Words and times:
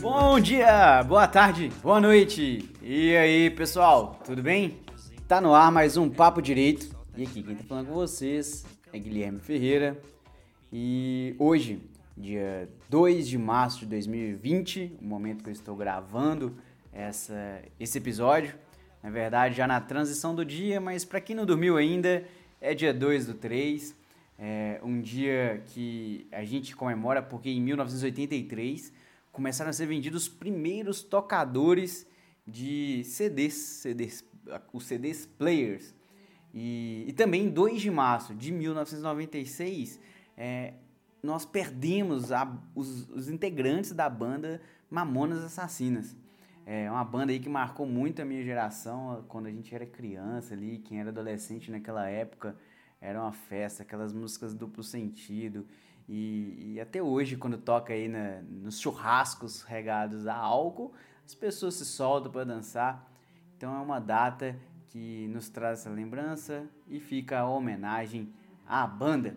Bom 0.00 0.40
dia, 0.40 1.02
boa 1.04 1.26
tarde, 1.26 1.70
boa 1.82 2.00
noite. 2.00 2.68
E 2.82 3.16
aí, 3.16 3.50
pessoal, 3.50 4.20
tudo 4.24 4.42
bem? 4.42 4.78
Tá 5.26 5.40
no 5.40 5.54
ar 5.54 5.72
mais 5.72 5.96
um 5.96 6.10
Papo 6.10 6.42
Direito. 6.42 6.88
E 7.16 7.22
aqui 7.22 7.42
quem 7.42 7.54
tá 7.54 7.64
falando 7.64 7.86
com 7.86 7.94
vocês 7.94 8.66
é 8.92 8.98
Guilherme 8.98 9.40
Ferreira. 9.40 9.96
E 10.72 11.34
hoje, 11.38 11.80
dia 12.16 12.68
2 12.90 13.28
de 13.28 13.38
março 13.38 13.80
de 13.80 13.86
2020, 13.86 14.98
o 15.00 15.04
momento 15.04 15.42
que 15.42 15.50
eu 15.50 15.52
estou 15.52 15.76
gravando 15.76 16.56
essa, 16.92 17.62
esse 17.78 17.98
episódio, 17.98 18.54
na 19.02 19.10
verdade 19.10 19.56
já 19.56 19.66
na 19.66 19.80
transição 19.80 20.34
do 20.34 20.44
dia, 20.44 20.80
mas 20.80 21.04
para 21.04 21.20
quem 21.20 21.34
não 21.34 21.46
dormiu 21.46 21.76
ainda, 21.76 22.24
é 22.60 22.74
dia 22.74 22.92
2 22.92 23.26
do 23.26 23.34
3, 23.34 23.94
é 24.38 24.80
um 24.82 25.00
dia 25.00 25.62
que 25.66 26.26
a 26.32 26.44
gente 26.44 26.74
comemora 26.74 27.22
porque 27.22 27.50
em 27.50 27.60
1983 27.60 28.92
começaram 29.30 29.70
a 29.70 29.72
ser 29.72 29.86
vendidos 29.86 30.22
os 30.24 30.28
primeiros 30.28 31.02
tocadores 31.02 32.06
de 32.46 33.02
CDs, 33.04 33.54
CDs 33.54 34.24
os 34.72 34.84
CDs 34.84 35.26
players. 35.26 35.94
E, 36.52 37.04
e 37.08 37.12
também 37.12 37.46
em 37.46 37.50
2 37.50 37.80
de 37.80 37.90
março 37.90 38.34
de 38.34 38.52
1996, 38.52 39.98
é, 40.36 40.74
nós 41.22 41.44
perdemos 41.44 42.30
a, 42.30 42.56
os, 42.74 43.08
os, 43.10 43.28
integrantes 43.28 43.92
da 43.92 44.08
banda 44.08 44.60
Mamonas 44.90 45.42
Assassinas. 45.42 46.16
É 46.66 46.90
uma 46.90 47.04
banda 47.04 47.32
aí 47.32 47.40
que 47.40 47.48
marcou 47.48 47.86
muito 47.86 48.22
a 48.22 48.24
minha 48.24 48.42
geração 48.42 49.24
quando 49.28 49.46
a 49.46 49.50
gente 49.50 49.74
era 49.74 49.84
criança 49.84 50.54
ali, 50.54 50.78
quem 50.78 51.00
era 51.00 51.10
adolescente 51.10 51.70
naquela 51.70 52.08
época, 52.08 52.56
era 53.04 53.20
uma 53.20 53.32
festa, 53.32 53.82
aquelas 53.82 54.14
músicas 54.14 54.54
duplo 54.54 54.82
sentido. 54.82 55.66
E, 56.08 56.72
e 56.72 56.80
até 56.80 57.02
hoje, 57.02 57.36
quando 57.36 57.58
toca 57.58 57.92
aí 57.92 58.08
na, 58.08 58.40
nos 58.40 58.80
churrascos 58.80 59.60
regados 59.60 60.26
a 60.26 60.34
álcool, 60.34 60.94
as 61.24 61.34
pessoas 61.34 61.74
se 61.74 61.84
soltam 61.84 62.32
para 62.32 62.44
dançar. 62.44 63.06
Então 63.56 63.76
é 63.76 63.78
uma 63.78 64.00
data 64.00 64.58
que 64.88 65.28
nos 65.28 65.50
traz 65.50 65.80
essa 65.80 65.90
lembrança 65.90 66.66
e 66.88 66.98
fica 66.98 67.40
a 67.40 67.48
homenagem 67.48 68.32
à 68.66 68.86
banda. 68.86 69.36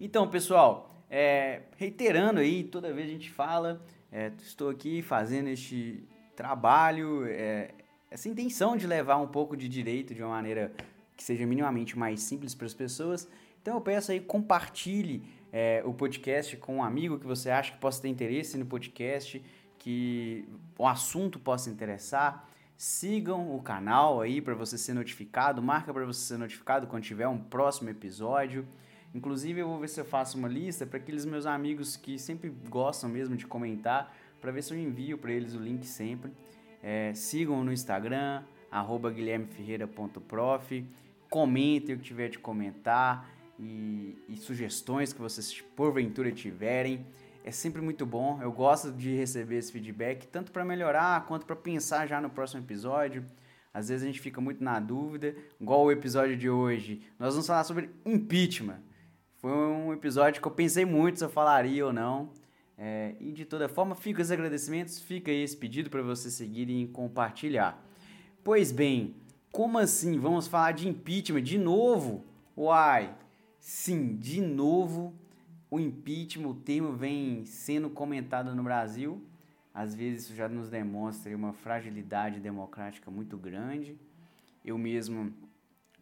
Então, 0.00 0.26
pessoal, 0.28 0.90
é, 1.10 1.64
reiterando 1.76 2.40
aí, 2.40 2.64
toda 2.64 2.94
vez 2.94 3.08
a 3.08 3.12
gente 3.12 3.30
fala, 3.30 3.84
é, 4.10 4.32
estou 4.38 4.70
aqui 4.70 5.02
fazendo 5.02 5.48
este 5.48 6.08
trabalho, 6.34 7.26
é, 7.26 7.72
essa 8.10 8.26
intenção 8.26 8.74
de 8.74 8.86
levar 8.86 9.18
um 9.18 9.28
pouco 9.28 9.54
de 9.54 9.68
direito 9.68 10.14
de 10.14 10.22
uma 10.22 10.30
maneira 10.30 10.72
que 11.16 11.22
seja 11.22 11.46
minimamente 11.46 11.98
mais 11.98 12.22
simples 12.22 12.54
para 12.54 12.66
as 12.66 12.74
pessoas. 12.74 13.28
Então 13.60 13.74
eu 13.74 13.80
peço 13.80 14.12
aí, 14.12 14.20
compartilhe 14.20 15.22
é, 15.52 15.82
o 15.84 15.94
podcast 15.94 16.56
com 16.56 16.76
um 16.76 16.82
amigo 16.82 17.18
que 17.18 17.26
você 17.26 17.50
acha 17.50 17.72
que 17.72 17.78
possa 17.78 18.02
ter 18.02 18.08
interesse 18.08 18.58
no 18.58 18.66
podcast, 18.66 19.42
que 19.78 20.48
o 20.78 20.86
assunto 20.86 21.38
possa 21.38 21.70
interessar. 21.70 22.48
Sigam 22.76 23.54
o 23.54 23.62
canal 23.62 24.20
aí 24.20 24.40
para 24.40 24.54
você 24.54 24.76
ser 24.76 24.94
notificado, 24.94 25.62
marca 25.62 25.94
para 25.94 26.04
você 26.04 26.20
ser 26.20 26.38
notificado 26.38 26.86
quando 26.86 27.04
tiver 27.04 27.28
um 27.28 27.38
próximo 27.38 27.88
episódio. 27.88 28.66
Inclusive 29.14 29.60
eu 29.60 29.68
vou 29.68 29.78
ver 29.78 29.88
se 29.88 30.00
eu 30.00 30.04
faço 30.04 30.36
uma 30.36 30.48
lista 30.48 30.84
para 30.84 30.98
aqueles 30.98 31.24
meus 31.24 31.46
amigos 31.46 31.96
que 31.96 32.18
sempre 32.18 32.52
gostam 32.68 33.08
mesmo 33.08 33.36
de 33.36 33.46
comentar, 33.46 34.12
para 34.40 34.50
ver 34.50 34.62
se 34.62 34.74
eu 34.74 34.78
envio 34.78 35.16
para 35.16 35.30
eles 35.32 35.54
o 35.54 35.58
link 35.58 35.86
sempre. 35.86 36.32
É, 36.82 37.14
sigam 37.14 37.62
no 37.62 37.72
Instagram, 37.72 38.42
guilhermeferreira.prof, 39.14 40.84
comentem 41.34 41.96
o 41.96 41.98
que 41.98 42.04
tiver 42.04 42.28
de 42.28 42.38
comentar 42.38 43.28
e, 43.58 44.16
e 44.28 44.36
sugestões 44.36 45.12
que 45.12 45.20
vocês 45.20 45.60
porventura 45.74 46.30
tiverem. 46.30 47.04
É 47.44 47.50
sempre 47.50 47.82
muito 47.82 48.06
bom, 48.06 48.40
eu 48.40 48.52
gosto 48.52 48.92
de 48.92 49.16
receber 49.16 49.56
esse 49.56 49.72
feedback, 49.72 50.28
tanto 50.28 50.52
para 50.52 50.64
melhorar 50.64 51.26
quanto 51.26 51.44
para 51.44 51.56
pensar 51.56 52.06
já 52.06 52.20
no 52.20 52.30
próximo 52.30 52.62
episódio. 52.62 53.24
Às 53.72 53.88
vezes 53.88 54.04
a 54.04 54.06
gente 54.06 54.20
fica 54.20 54.40
muito 54.40 54.62
na 54.62 54.78
dúvida, 54.78 55.34
igual 55.60 55.82
o 55.82 55.90
episódio 55.90 56.36
de 56.36 56.48
hoje. 56.48 57.02
Nós 57.18 57.34
vamos 57.34 57.48
falar 57.48 57.64
sobre 57.64 57.90
impeachment. 58.06 58.78
Foi 59.38 59.50
um 59.50 59.92
episódio 59.92 60.40
que 60.40 60.46
eu 60.46 60.52
pensei 60.52 60.84
muito 60.84 61.18
se 61.18 61.24
eu 61.24 61.28
falaria 61.28 61.84
ou 61.84 61.92
não. 61.92 62.30
É, 62.78 63.16
e 63.18 63.32
de 63.32 63.44
toda 63.44 63.68
forma, 63.68 63.96
fica 63.96 64.22
os 64.22 64.30
agradecimentos, 64.30 65.00
fica 65.00 65.32
esse 65.32 65.56
pedido 65.56 65.90
para 65.90 66.00
vocês 66.00 66.32
seguirem 66.32 66.82
e 66.82 66.86
compartilhar. 66.86 67.84
Pois 68.44 68.70
bem, 68.70 69.16
como 69.54 69.78
assim? 69.78 70.18
Vamos 70.18 70.48
falar 70.48 70.72
de 70.72 70.88
impeachment 70.88 71.44
de 71.44 71.56
novo? 71.58 72.24
Uai, 72.56 73.14
sim, 73.60 74.16
de 74.16 74.40
novo 74.40 75.14
o 75.70 75.78
impeachment, 75.78 76.48
o 76.48 76.54
termo 76.54 76.92
vem 76.92 77.44
sendo 77.44 77.88
comentado 77.88 78.52
no 78.52 78.64
Brasil. 78.64 79.24
Às 79.72 79.94
vezes 79.94 80.24
isso 80.24 80.34
já 80.34 80.48
nos 80.48 80.68
demonstra 80.68 81.34
uma 81.36 81.52
fragilidade 81.52 82.40
democrática 82.40 83.12
muito 83.12 83.36
grande. 83.36 83.96
Eu 84.64 84.76
mesmo, 84.76 85.32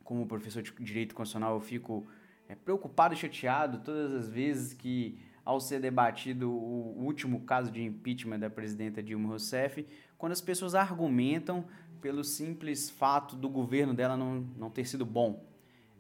como 0.03 0.27
professor 0.27 0.63
de 0.63 0.73
direito 0.81 1.15
constitucional, 1.15 1.55
eu 1.55 1.61
fico 1.61 2.07
é, 2.49 2.55
preocupado 2.55 3.13
e 3.13 3.19
chateado 3.19 3.81
todas 3.81 4.15
as 4.15 4.31
vezes 4.31 4.73
que, 4.73 5.19
ao 5.45 5.61
ser 5.61 5.79
debatido 5.79 6.51
o 6.51 7.05
último 7.05 7.43
caso 7.43 7.71
de 7.71 7.83
impeachment 7.83 8.39
da 8.39 8.49
presidenta 8.49 9.03
Dilma 9.03 9.29
Rousseff, 9.29 9.87
quando 10.17 10.33
as 10.33 10.41
pessoas 10.41 10.75
argumentam 10.75 11.67
pelo 12.03 12.25
simples 12.25 12.91
fato 12.91 13.37
do 13.37 13.49
governo 13.49 13.95
dela 13.95 14.17
não, 14.17 14.41
não 14.59 14.69
ter 14.69 14.85
sido 14.85 15.07
bom. 15.07 15.47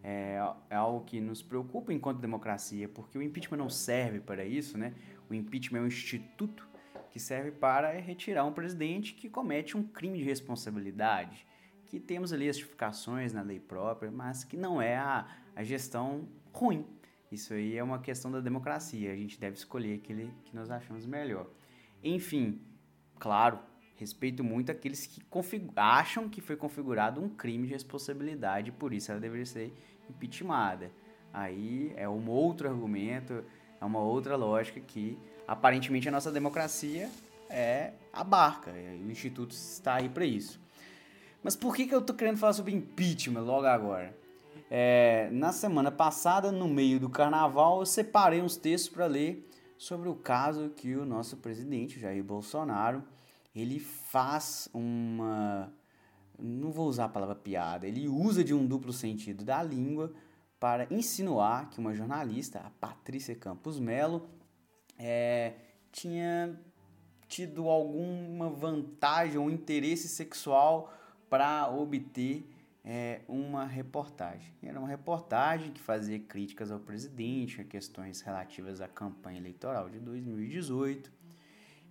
É, 0.02 0.36
é 0.68 0.74
algo 0.74 1.04
que 1.04 1.20
nos 1.20 1.40
preocupa 1.40 1.92
enquanto 1.92 2.18
democracia, 2.18 2.88
porque 2.88 3.16
o 3.16 3.22
impeachment 3.22 3.56
não 3.56 3.70
serve 3.70 4.18
para 4.18 4.44
isso, 4.44 4.76
né? 4.76 4.94
O 5.30 5.34
impeachment 5.34 5.78
é 5.78 5.82
um 5.82 5.86
instituto 5.86 6.68
que 7.12 7.20
serve 7.20 7.52
para 7.52 7.92
retirar 7.92 8.44
um 8.44 8.52
presidente 8.52 9.14
que 9.14 9.30
comete 9.30 9.76
um 9.76 9.82
crime 9.84 10.18
de 10.18 10.24
responsabilidade, 10.24 11.46
que 11.86 12.00
temos 12.00 12.32
ali 12.32 12.48
as 12.48 12.56
justificações 12.56 13.32
na 13.32 13.42
lei 13.42 13.60
própria, 13.60 14.10
mas 14.10 14.42
que 14.42 14.56
não 14.56 14.82
é 14.82 14.96
a, 14.96 15.26
a 15.54 15.62
gestão 15.62 16.26
ruim. 16.52 16.84
Isso 17.30 17.54
aí 17.54 17.76
é 17.76 17.82
uma 17.82 18.00
questão 18.00 18.30
da 18.30 18.40
democracia, 18.40 19.12
a 19.12 19.16
gente 19.16 19.38
deve 19.38 19.56
escolher 19.56 19.94
aquele 19.94 20.34
que 20.44 20.54
nós 20.54 20.68
achamos 20.68 21.06
melhor. 21.06 21.48
Enfim, 22.02 22.60
claro, 23.20 23.60
respeito 24.02 24.44
muito 24.44 24.70
aqueles 24.70 25.06
que 25.06 25.22
acham 25.76 26.28
que 26.28 26.40
foi 26.40 26.56
configurado 26.56 27.22
um 27.22 27.28
crime 27.28 27.66
de 27.66 27.72
responsabilidade, 27.72 28.70
por 28.70 28.92
isso 28.92 29.10
ela 29.10 29.20
deveria 29.20 29.46
ser 29.46 29.72
impeachmentada. 30.10 30.90
Aí 31.32 31.92
é 31.96 32.08
um 32.08 32.28
outro 32.28 32.68
argumento, 32.68 33.42
é 33.80 33.84
uma 33.84 34.00
outra 34.00 34.36
lógica 34.36 34.78
que 34.80 35.18
aparentemente 35.48 36.08
a 36.08 36.12
nossa 36.12 36.30
democracia 36.30 37.10
é 37.48 37.92
abarca, 38.12 38.70
o 38.70 39.10
Instituto 39.10 39.52
está 39.52 39.94
aí 39.94 40.08
para 40.08 40.24
isso. 40.24 40.60
Mas 41.42 41.56
por 41.56 41.74
que, 41.74 41.86
que 41.86 41.94
eu 41.94 41.98
estou 41.98 42.14
querendo 42.14 42.36
falar 42.36 42.52
sobre 42.52 42.72
impeachment 42.72 43.40
logo 43.40 43.66
agora? 43.66 44.16
É, 44.70 45.28
na 45.32 45.52
semana 45.52 45.90
passada, 45.90 46.52
no 46.52 46.68
meio 46.68 47.00
do 47.00 47.10
carnaval, 47.10 47.80
eu 47.80 47.86
separei 47.86 48.40
uns 48.40 48.56
textos 48.56 48.92
para 48.92 49.06
ler 49.06 49.48
sobre 49.76 50.08
o 50.08 50.14
caso 50.14 50.70
que 50.76 50.94
o 50.94 51.04
nosso 51.04 51.36
presidente, 51.36 51.98
Jair 51.98 52.22
Bolsonaro, 52.22 53.02
ele 53.54 53.78
faz 53.78 54.68
uma. 54.72 55.72
Não 56.38 56.72
vou 56.72 56.88
usar 56.88 57.04
a 57.04 57.08
palavra 57.08 57.34
piada, 57.34 57.86
ele 57.86 58.08
usa 58.08 58.42
de 58.42 58.54
um 58.54 58.66
duplo 58.66 58.92
sentido 58.92 59.44
da 59.44 59.62
língua 59.62 60.12
para 60.58 60.86
insinuar 60.90 61.68
que 61.70 61.78
uma 61.78 61.94
jornalista, 61.94 62.60
a 62.60 62.70
Patrícia 62.70 63.34
Campos 63.34 63.78
Melo, 63.78 64.28
é, 64.98 65.54
tinha 65.90 66.58
tido 67.28 67.68
alguma 67.68 68.50
vantagem 68.50 69.38
ou 69.38 69.50
interesse 69.50 70.08
sexual 70.08 70.92
para 71.28 71.68
obter 71.70 72.48
é, 72.84 73.22
uma 73.28 73.64
reportagem. 73.64 74.52
Era 74.62 74.78
uma 74.78 74.88
reportagem 74.88 75.72
que 75.72 75.80
fazia 75.80 76.18
críticas 76.18 76.70
ao 76.70 76.80
presidente, 76.80 77.60
a 77.60 77.64
questões 77.64 78.20
relativas 78.20 78.80
à 78.80 78.88
campanha 78.88 79.38
eleitoral 79.38 79.88
de 79.88 79.98
2018. 79.98 81.10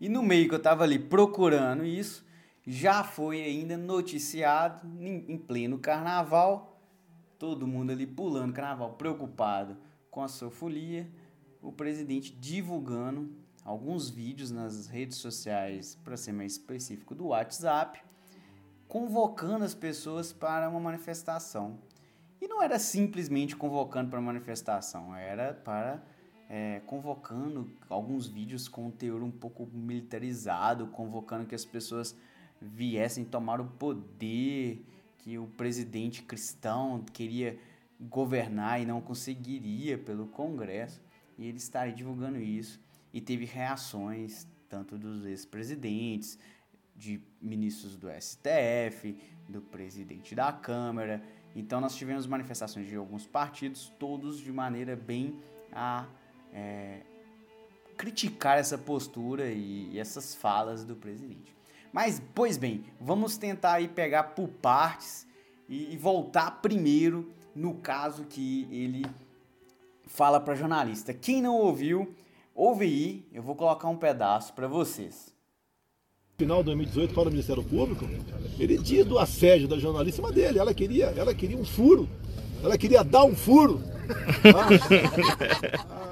E 0.02 0.10
no 0.10 0.24
meio 0.24 0.50
que 0.50 0.56
eu 0.56 0.58
estava 0.58 0.84
ali 0.84 0.98
procurando 0.98 1.86
isso, 1.86 2.26
já 2.66 3.04
foi 3.04 3.40
ainda 3.44 3.78
noticiado 3.78 4.88
em 5.00 5.38
pleno 5.38 5.78
carnaval, 5.78 6.82
todo 7.38 7.68
mundo 7.68 7.92
ali 7.92 8.08
pulando 8.08 8.52
carnaval, 8.52 8.94
preocupado 8.94 9.78
com 10.10 10.24
a 10.24 10.28
sua 10.28 10.50
folia, 10.50 11.08
o 11.62 11.72
presidente 11.72 12.34
divulgando 12.34 13.32
alguns 13.64 14.10
vídeos 14.10 14.50
nas 14.50 14.88
redes 14.88 15.18
sociais, 15.18 16.00
para 16.04 16.18
ser 16.18 16.32
mais 16.32 16.54
específico, 16.54 17.14
do 17.14 17.28
WhatsApp, 17.28 18.02
convocando 18.88 19.64
as 19.64 19.76
pessoas 19.76 20.34
para 20.34 20.68
uma 20.68 20.80
manifestação. 20.80 21.78
E 22.42 22.48
não 22.48 22.64
era 22.64 22.80
simplesmente 22.80 23.56
convocando 23.56 24.10
para 24.10 24.20
manifestação, 24.20 25.16
era 25.16 25.54
para 25.54 26.02
é, 26.54 26.82
convocando 26.86 27.72
alguns 27.90 28.28
vídeos 28.28 28.68
com 28.68 28.88
um 28.88 28.92
teor 28.92 29.24
um 29.24 29.32
pouco 29.32 29.66
militarizado, 29.72 30.86
convocando 30.88 31.46
que 31.46 31.56
as 31.56 31.64
pessoas 31.64 32.14
viessem 32.62 33.24
tomar 33.24 33.62
o 33.62 33.66
poder, 33.66 34.86
que 35.20 35.38
o 35.38 35.48
presidente 35.48 36.22
cristão 36.22 37.06
queria 37.14 37.58
governar 38.02 38.82
e 38.82 38.86
não 38.86 39.00
conseguiria 39.00 39.98
pelo 39.98 40.28
Congresso. 40.28 41.02
e 41.38 41.48
ele 41.48 41.58
estaria 41.58 41.94
divulgando 41.94 42.38
isso 42.38 42.82
e 43.14 43.22
teve 43.22 43.46
reações 43.46 44.46
tanto 44.68 44.98
dos 44.98 45.26
ex-presidentes, 45.26 46.38
de 46.98 47.22
ministros 47.42 47.96
do 47.96 48.10
STF, 48.10 49.18
do 49.48 49.62
presidente 49.62 50.36
da 50.36 50.52
Câmara. 50.52 51.24
Então 51.56 51.80
nós 51.80 51.96
tivemos 51.96 52.28
manifestações 52.28 52.88
de 52.88 52.96
alguns 52.98 53.26
partidos, 53.26 53.92
todos 53.98 54.38
de 54.38 54.52
maneira 54.52 54.98
bem 54.98 55.40
a 55.72 56.06
é, 56.54 57.02
criticar 57.98 58.58
essa 58.58 58.78
postura 58.78 59.52
e, 59.52 59.90
e, 59.92 60.00
essas 60.00 60.34
falas 60.34 60.84
do 60.84 60.96
presidente. 60.96 61.56
Mas, 61.94 62.22
pois 62.34 62.58
bem, 62.58 62.86
vamos 63.00 63.38
tentar 63.38 63.74
aí 63.74 63.88
pegar 63.88 64.24
por 64.24 64.48
partes 64.48 65.28
e, 65.68 65.94
e 65.94 65.98
voltar 65.98 66.62
primeiro 66.62 67.30
no 67.56 67.76
caso 67.76 68.24
que 68.24 68.68
ele 68.72 69.06
fala 70.06 70.40
para 70.40 70.56
jornalista. 70.56 71.14
Quem 71.14 71.42
não 71.42 71.56
ouviu, 71.56 72.14
ouve 72.56 72.86
aí, 72.86 73.26
eu 73.34 73.44
vou 73.44 73.56
colocar 73.56 73.88
um 73.88 73.98
pedaço 73.98 74.54
para 74.54 74.68
vocês. 74.68 75.34
Final 76.38 76.60
de 76.60 76.66
2018 76.66 77.14
para 77.14 77.30
o 77.30 77.32
Ministério 77.32 77.64
Público, 77.64 78.06
ele 78.60 78.78
diz 78.78 79.06
do 79.06 79.20
assédio 79.20 79.68
da 79.68 79.78
jornalista 79.78 80.32
dele, 80.32 80.58
ela 80.58 80.74
queria, 80.74 81.14
ela 81.16 81.36
queria 81.36 81.58
um 81.58 81.64
furo, 81.64 82.10
ela 82.64 82.78
queria 82.78 83.04
dar 83.04 83.24
um 83.24 83.36
furo. 83.36 83.82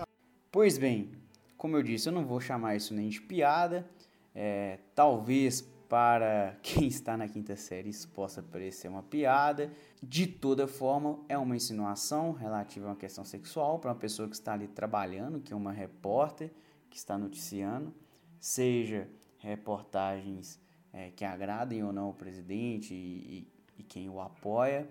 pois 0.52 0.78
bem, 0.78 1.12
como 1.58 1.76
eu 1.76 1.84
disse, 1.84 2.10
eu 2.10 2.14
não 2.14 2.26
vou 2.26 2.40
chamar 2.40 2.76
isso 2.76 2.94
nem 2.94 3.10
de 3.10 3.22
piada, 3.22 3.90
é, 4.34 4.80
talvez 4.96 5.62
para 5.90 6.56
quem 6.64 6.88
está 6.88 7.18
na 7.18 7.28
quinta 7.28 7.56
série 7.56 7.90
isso 7.90 8.08
possa 8.10 8.42
parecer 8.42 8.88
uma 8.88 9.04
piada. 9.04 9.72
De 10.02 10.28
toda 10.28 10.68
forma, 10.68 11.20
é 11.28 11.38
uma 11.38 11.56
insinuação 11.56 12.32
relativa 12.32 12.86
a 12.86 12.90
uma 12.92 12.96
questão 12.96 13.26
sexual 13.26 13.80
para 13.80 13.90
uma 13.90 13.98
pessoa 13.98 14.30
que 14.30 14.36
está 14.36 14.54
ali 14.54 14.68
trabalhando, 14.68 15.42
que 15.42 15.52
é 15.52 15.56
uma 15.56 15.72
repórter 15.72 16.52
que 16.90 16.98
está 16.98 17.18
noticiando, 17.18 17.94
seja 18.40 19.08
reportagens 19.40 20.60
é, 20.94 21.12
que 21.12 21.26
agradem 21.26 21.84
ou 21.84 21.92
não 21.92 22.10
o 22.10 22.14
presidente 22.14 22.94
e, 22.94 23.48
e, 23.78 23.82
e 23.82 23.84
quem 23.84 24.10
o 24.10 24.22
apoia. 24.22 24.88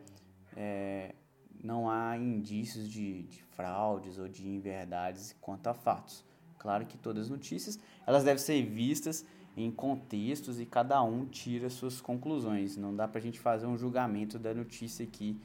É, 0.56 1.14
não 1.62 1.90
há 1.90 2.16
indícios 2.16 2.88
de, 2.88 3.22
de 3.22 3.42
fraudes 3.42 4.18
ou 4.18 4.28
de 4.28 4.46
inverdades 4.46 5.34
quanto 5.40 5.66
a 5.66 5.74
fatos. 5.74 6.24
Claro 6.58 6.86
que 6.86 6.96
todas 6.96 7.24
as 7.24 7.30
notícias 7.30 7.78
elas 8.06 8.24
devem 8.24 8.42
ser 8.42 8.62
vistas 8.64 9.24
em 9.56 9.70
contextos 9.70 10.60
e 10.60 10.66
cada 10.66 11.02
um 11.02 11.26
tira 11.26 11.68
suas 11.68 12.00
conclusões. 12.00 12.76
Não 12.76 12.94
dá 12.94 13.08
para 13.08 13.18
a 13.18 13.22
gente 13.22 13.40
fazer 13.40 13.66
um 13.66 13.76
julgamento 13.76 14.38
da 14.38 14.54
notícia 14.54 15.04
aqui 15.04 15.40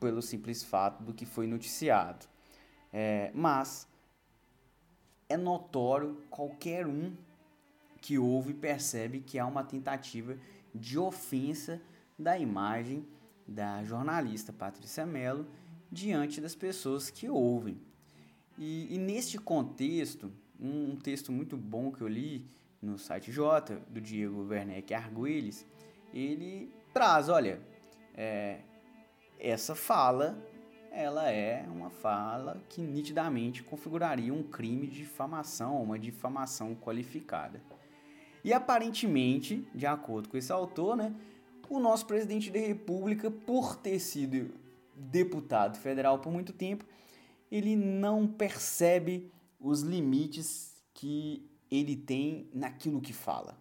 pelo 0.00 0.22
simples 0.22 0.62
fato 0.64 1.02
do 1.02 1.12
que 1.12 1.26
foi 1.26 1.46
noticiado. 1.46 2.26
É, 2.92 3.30
mas 3.34 3.86
é 5.28 5.36
notório 5.36 6.22
qualquer 6.30 6.86
um 6.86 7.14
que 8.00 8.18
ouve 8.18 8.54
percebe 8.54 9.20
que 9.20 9.38
há 9.38 9.46
uma 9.46 9.64
tentativa 9.64 10.38
de 10.74 10.98
ofensa 10.98 11.80
da 12.18 12.38
imagem 12.38 13.06
da 13.46 13.82
jornalista 13.84 14.52
Patrícia 14.52 15.06
Mello 15.06 15.46
diante 15.90 16.40
das 16.40 16.54
pessoas 16.54 17.10
que 17.10 17.28
ouvem. 17.28 17.80
E, 18.58 18.94
e 18.94 18.98
neste 18.98 19.38
contexto, 19.38 20.32
um, 20.58 20.92
um 20.92 20.96
texto 20.96 21.30
muito 21.30 21.56
bom 21.56 21.92
que 21.92 22.00
eu 22.00 22.08
li 22.08 22.46
no 22.80 22.98
site 22.98 23.32
J, 23.32 23.76
do 23.88 24.00
Diego 24.00 24.46
Werneck 24.46 24.92
Arguelles, 24.94 25.66
ele 26.12 26.72
traz, 26.92 27.28
olha, 27.28 27.60
é, 28.14 28.60
essa 29.38 29.74
fala, 29.74 30.38
ela 30.90 31.30
é 31.30 31.66
uma 31.68 31.90
fala 31.90 32.62
que 32.68 32.80
nitidamente 32.80 33.62
configuraria 33.62 34.32
um 34.32 34.42
crime 34.42 34.86
de 34.86 34.98
difamação, 34.98 35.82
uma 35.82 35.98
difamação 35.98 36.74
qualificada. 36.74 37.60
E 38.42 38.52
aparentemente, 38.52 39.66
de 39.74 39.86
acordo 39.86 40.28
com 40.28 40.36
esse 40.36 40.52
autor, 40.52 40.96
né, 40.96 41.12
o 41.68 41.80
nosso 41.80 42.06
presidente 42.06 42.50
da 42.50 42.58
República, 42.58 43.30
por 43.30 43.76
ter 43.76 43.98
sido 43.98 44.54
deputado 44.94 45.78
federal 45.78 46.18
por 46.18 46.32
muito 46.32 46.52
tempo, 46.52 46.84
ele 47.50 47.76
não 47.76 48.26
percebe 48.26 49.30
os 49.60 49.82
limites 49.82 50.82
que 50.94 51.48
ele 51.70 51.96
tem 51.96 52.48
naquilo 52.52 53.00
que 53.00 53.12
fala. 53.12 53.58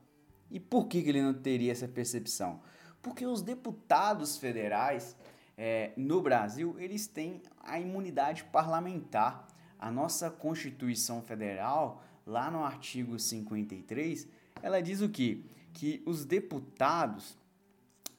E 0.49 0.59
por 0.59 0.87
que, 0.87 1.01
que 1.01 1.09
ele 1.09 1.21
não 1.21 1.33
teria 1.33 1.71
essa 1.71 1.87
percepção? 1.87 2.61
Porque 3.01 3.25
os 3.25 3.41
deputados 3.41 4.37
federais 4.37 5.15
é, 5.57 5.91
no 5.95 6.21
Brasil, 6.21 6.75
eles 6.79 7.07
têm 7.07 7.41
a 7.59 7.79
imunidade 7.79 8.43
parlamentar. 8.45 9.47
A 9.77 9.91
nossa 9.91 10.29
Constituição 10.29 11.21
Federal, 11.21 12.03
lá 12.25 12.49
no 12.49 12.63
artigo 12.63 13.19
53, 13.19 14.27
ela 14.61 14.81
diz 14.81 15.01
o 15.01 15.09
quê? 15.09 15.41
Que 15.73 16.01
os 16.05 16.25
deputados, 16.25 17.37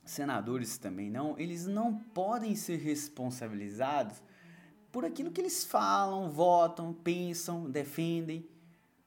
senadores 0.06 0.78
também 0.78 1.10
não, 1.10 1.38
eles 1.38 1.66
não 1.66 1.94
podem 1.94 2.54
ser 2.54 2.76
responsabilizados 2.76 4.22
por 4.90 5.04
aquilo 5.04 5.30
que 5.30 5.40
eles 5.40 5.64
falam, 5.64 6.30
votam, 6.30 6.94
pensam, 6.94 7.70
defendem 7.70 8.48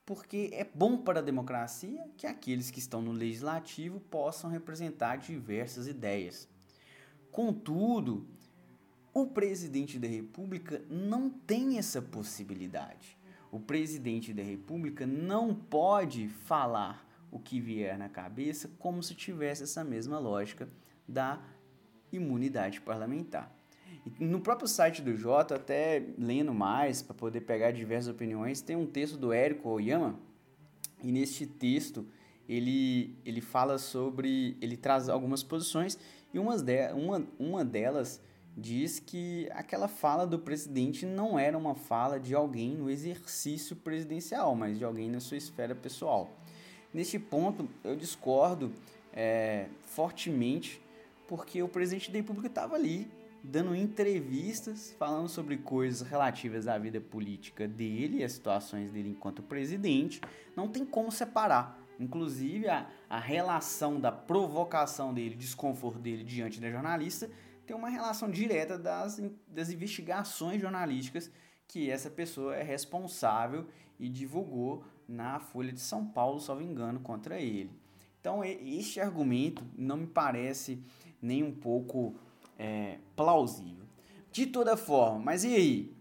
porque 0.10 0.50
é 0.54 0.68
bom 0.74 0.98
para 0.98 1.20
a 1.20 1.22
democracia 1.22 2.04
que 2.18 2.26
aqueles 2.26 2.72
que 2.72 2.80
estão 2.80 3.00
no 3.00 3.12
legislativo 3.12 4.00
possam 4.00 4.50
representar 4.50 5.18
diversas 5.18 5.86
ideias. 5.86 6.50
Contudo, 7.32 8.28
o 9.14 9.28
presidente 9.28 10.00
da 10.00 10.08
República 10.08 10.82
não 10.90 11.30
tem 11.30 11.78
essa 11.78 12.02
possibilidade. 12.02 13.16
O 13.52 13.60
presidente 13.60 14.34
da 14.34 14.42
República 14.42 15.06
não 15.06 15.54
pode 15.54 16.28
falar 16.28 17.08
o 17.32 17.38
que 17.38 17.62
vier 17.62 17.96
na 17.96 18.10
cabeça 18.10 18.68
como 18.80 19.04
se 19.04 19.14
tivesse 19.14 19.62
essa 19.62 19.84
mesma 19.84 20.18
lógica 20.18 20.68
da 21.10 21.42
imunidade 22.12 22.80
parlamentar. 22.82 23.54
No 24.20 24.40
próprio 24.40 24.68
site 24.68 25.02
do 25.02 25.16
Jota, 25.16 25.56
até 25.56 26.04
lendo 26.18 26.54
mais 26.54 27.02
para 27.02 27.14
poder 27.14 27.42
pegar 27.42 27.72
diversas 27.72 28.14
opiniões, 28.14 28.62
tem 28.62 28.76
um 28.76 28.86
texto 28.86 29.18
do 29.18 29.34
Érico 29.34 29.70
Oyama, 29.70 30.18
e 31.04 31.12
neste 31.12 31.46
texto 31.46 32.06
ele, 32.48 33.16
ele 33.26 33.42
fala 33.42 33.78
sobre. 33.78 34.58
ele 34.62 34.78
traz 34.78 35.10
algumas 35.10 35.44
posições, 35.44 35.98
e 36.34 36.40
umas 36.40 36.62
de, 36.62 36.92
uma, 36.94 37.26
uma 37.38 37.66
delas 37.66 38.22
diz 38.58 39.00
que 39.00 39.48
aquela 39.52 39.88
fala 39.88 40.26
do 40.26 40.40
presidente 40.40 41.06
não 41.06 41.40
era 41.40 41.58
uma 41.58 41.76
fala 41.76 42.20
de 42.20 42.34
alguém 42.36 42.76
no 42.76 42.90
exercício 42.90 43.76
presidencial, 43.76 44.56
mas 44.56 44.78
de 44.78 44.84
alguém 44.84 45.10
na 45.10 45.20
sua 45.20 45.38
esfera 45.38 45.76
pessoal. 45.76 46.30
Neste 46.94 47.20
ponto, 47.20 47.70
eu 47.84 47.96
discordo 47.96 48.72
é, 49.14 49.68
fortemente, 49.82 50.82
porque 51.30 51.62
o 51.62 51.70
presidente 51.70 52.10
da 52.10 52.18
República 52.18 52.48
estava 52.48 52.74
ali 52.74 53.08
dando 53.44 53.76
entrevistas 53.76 54.96
falando 54.98 55.30
sobre 55.30 55.58
coisas 55.58 56.02
relativas 56.02 56.68
à 56.68 56.76
vida 56.80 57.00
política 57.00 57.68
dele, 57.68 58.24
as 58.24 58.32
situações 58.32 58.92
dele 58.92 59.10
enquanto 59.10 59.44
presidente. 59.44 60.20
Não 60.56 60.68
tem 60.68 60.84
como 60.84 61.12
separar. 61.12 61.80
Inclusive, 62.00 62.68
a, 62.68 62.90
a 63.08 63.20
relação 63.20 64.00
da 64.00 64.12
provocação 64.12 65.14
dele, 65.14 65.36
desconforto 65.36 66.00
dele 66.00 66.24
diante 66.24 66.60
da 66.60 66.72
jornalista, 66.72 67.30
tem 67.64 67.76
uma 67.76 67.90
relação 67.90 68.32
direta 68.32 68.76
das, 68.76 69.22
das 69.48 69.70
investigações 69.70 70.60
jornalísticas 70.60 71.32
que 71.68 71.92
essa 71.92 72.10
pessoa 72.10 72.56
é 72.56 72.64
responsável 72.64 73.68
e 74.00 74.10
divulgou 74.10 74.84
na 75.08 75.40
Folha 75.40 75.72
de 75.72 75.80
São 75.80 76.08
Paulo, 76.08 76.40
salvo 76.40 76.64
engano, 76.64 77.00
contra 77.00 77.40
ele. 77.40 77.70
Então, 78.20 78.44
este 78.44 79.00
argumento 79.00 79.64
não 79.78 79.98
me 79.98 80.08
parece 80.08 80.82
nem 81.22 81.44
um 81.44 81.52
pouco 81.52 82.16
é, 82.58 82.98
plausível. 83.16 83.86
De 84.32 84.46
toda 84.46 84.78
forma, 84.78 85.20
mas 85.20 85.44
e 85.44 85.56
aí? 85.56 86.00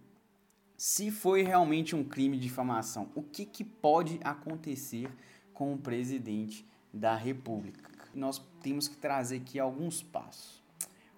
Se 0.77 1.11
foi 1.11 1.43
realmente 1.43 1.97
um 1.97 2.05
crime 2.05 2.37
de 2.37 2.45
difamação, 2.45 3.11
o 3.15 3.23
que, 3.23 3.45
que 3.45 3.65
pode 3.65 4.21
acontecer 4.23 5.11
com 5.53 5.75
o 5.75 5.79
presidente 5.79 6.65
da 6.93 7.17
República? 7.17 7.91
Nós 8.15 8.39
temos 8.63 8.87
que 8.87 8.97
trazer 8.97 9.39
aqui 9.39 9.59
alguns 9.59 10.03
passos. 10.03 10.63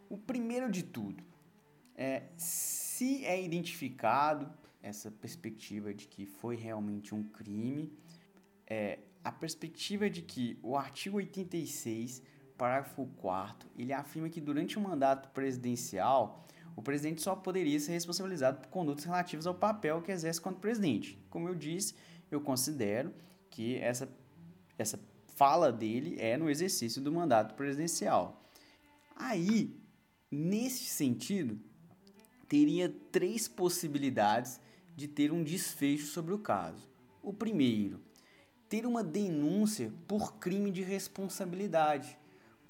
O 0.08 0.16
primeiro 0.16 0.70
de 0.70 0.82
tudo 0.82 1.22
é 1.94 2.22
se 2.36 3.24
é 3.26 3.42
identificado 3.42 4.50
essa 4.82 5.10
perspectiva 5.10 5.92
de 5.92 6.06
que 6.06 6.24
foi 6.24 6.56
realmente 6.56 7.14
um 7.14 7.22
crime, 7.22 7.92
é, 8.66 8.98
a 9.22 9.30
perspectiva 9.30 10.08
de 10.08 10.22
que 10.22 10.58
o 10.62 10.76
artigo 10.76 11.18
86 11.18 12.22
parágrafo 12.60 13.06
4 13.16 13.70
ele 13.74 13.90
afirma 13.90 14.28
que 14.28 14.38
durante 14.38 14.76
o 14.76 14.82
mandato 14.82 15.30
presidencial, 15.30 16.44
o 16.76 16.82
presidente 16.82 17.22
só 17.22 17.34
poderia 17.34 17.80
ser 17.80 17.92
responsabilizado 17.92 18.60
por 18.60 18.68
condutas 18.68 19.04
relativas 19.04 19.46
ao 19.46 19.54
papel 19.54 20.02
que 20.02 20.12
exerce 20.12 20.38
quanto 20.38 20.60
presidente. 20.60 21.18
Como 21.30 21.48
eu 21.48 21.54
disse, 21.54 21.94
eu 22.30 22.38
considero 22.38 23.14
que 23.50 23.76
essa, 23.78 24.06
essa 24.76 25.00
fala 25.36 25.72
dele 25.72 26.16
é 26.18 26.36
no 26.36 26.50
exercício 26.50 27.00
do 27.00 27.10
mandato 27.10 27.54
presidencial. 27.54 28.44
Aí, 29.16 29.74
nesse 30.30 30.84
sentido, 30.84 31.58
teria 32.46 32.94
três 33.10 33.48
possibilidades 33.48 34.60
de 34.94 35.08
ter 35.08 35.32
um 35.32 35.42
desfecho 35.42 36.06
sobre 36.08 36.34
o 36.34 36.38
caso. 36.38 36.86
O 37.22 37.32
primeiro, 37.32 38.00
ter 38.68 38.86
uma 38.86 39.02
denúncia 39.02 39.92
por 40.06 40.34
crime 40.34 40.70
de 40.70 40.82
responsabilidade. 40.82 42.16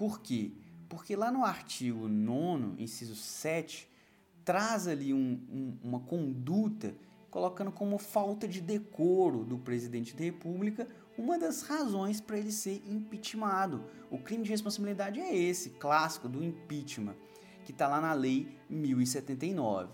Por 0.01 0.23
quê? 0.23 0.53
Porque 0.89 1.15
lá 1.15 1.31
no 1.31 1.45
artigo 1.45 2.09
9, 2.09 2.83
inciso 2.83 3.15
7, 3.15 3.87
traz 4.43 4.89
ali 4.89 5.13
um, 5.13 5.39
um, 5.53 5.79
uma 5.83 6.01
conduta 6.01 6.95
colocando 7.31 7.71
como 7.71 7.99
falta 7.99 8.49
de 8.49 8.63
decoro 8.63 9.45
do 9.45 9.59
presidente 9.59 10.17
da 10.17 10.25
República 10.25 10.89
uma 11.19 11.39
das 11.39 11.61
razões 11.61 12.19
para 12.19 12.39
ele 12.39 12.51
ser 12.51 12.83
impeachmentado. 12.89 13.85
O 14.11 14.17
crime 14.17 14.43
de 14.43 14.51
responsabilidade 14.51 15.21
é 15.21 15.37
esse, 15.37 15.69
clássico 15.69 16.31
do 16.31 16.43
impeachment, 16.43 17.15
que 17.67 17.71
está 17.71 17.87
lá 17.87 18.01
na 18.01 18.15
Lei 18.15 18.49
1079. 18.71 19.91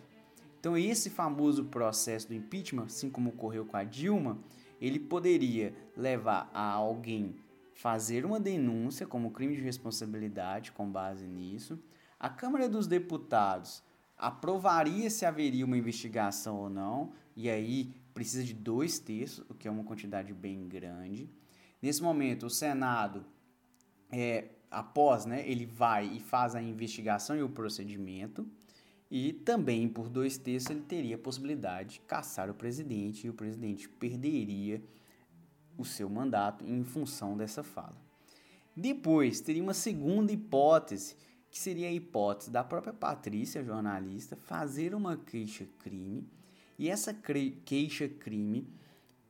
Então, 0.60 0.78
esse 0.78 1.10
famoso 1.10 1.64
processo 1.64 2.28
do 2.28 2.34
impeachment, 2.34 2.84
assim 2.84 3.10
como 3.10 3.30
ocorreu 3.30 3.66
com 3.66 3.76
a 3.76 3.82
Dilma, 3.82 4.38
ele 4.80 5.00
poderia 5.00 5.74
levar 5.96 6.48
a 6.54 6.70
alguém 6.70 7.34
fazer 7.76 8.24
uma 8.24 8.40
denúncia 8.40 9.06
como 9.06 9.30
crime 9.30 9.54
de 9.54 9.60
responsabilidade 9.60 10.72
com 10.72 10.90
base 10.90 11.26
nisso. 11.26 11.78
A 12.18 12.30
Câmara 12.30 12.70
dos 12.70 12.86
Deputados 12.86 13.82
aprovaria 14.16 15.10
se 15.10 15.26
haveria 15.26 15.66
uma 15.66 15.76
investigação 15.76 16.56
ou 16.56 16.70
não, 16.70 17.12
e 17.36 17.50
aí 17.50 17.94
precisa 18.14 18.42
de 18.42 18.54
dois 18.54 18.98
terços, 18.98 19.44
o 19.50 19.54
que 19.54 19.68
é 19.68 19.70
uma 19.70 19.84
quantidade 19.84 20.32
bem 20.32 20.66
grande. 20.66 21.28
Nesse 21.82 22.02
momento, 22.02 22.46
o 22.46 22.50
Senado, 22.50 23.26
é, 24.10 24.52
após, 24.70 25.26
né, 25.26 25.46
ele 25.46 25.66
vai 25.66 26.06
e 26.06 26.18
faz 26.18 26.54
a 26.54 26.62
investigação 26.62 27.36
e 27.36 27.42
o 27.42 27.50
procedimento, 27.50 28.48
e 29.10 29.34
também 29.34 29.86
por 29.86 30.08
dois 30.08 30.38
terços 30.38 30.70
ele 30.70 30.80
teria 30.80 31.16
a 31.16 31.18
possibilidade 31.18 31.94
de 31.94 32.00
caçar 32.00 32.48
o 32.48 32.54
presidente, 32.54 33.26
e 33.26 33.30
o 33.30 33.34
presidente 33.34 33.86
perderia 33.86 34.82
o 35.76 35.84
seu 35.84 36.08
mandato 36.08 36.64
em 36.64 36.84
função 36.84 37.36
dessa 37.36 37.62
fala. 37.62 37.96
Depois, 38.76 39.40
teria 39.40 39.62
uma 39.62 39.74
segunda 39.74 40.32
hipótese, 40.32 41.16
que 41.50 41.58
seria 41.58 41.88
a 41.88 41.92
hipótese 41.92 42.50
da 42.50 42.62
própria 42.62 42.92
Patrícia, 42.92 43.64
jornalista, 43.64 44.36
fazer 44.36 44.94
uma 44.94 45.16
queixa-crime, 45.16 46.28
e 46.78 46.90
essa 46.90 47.14
queixa-crime 47.64 48.68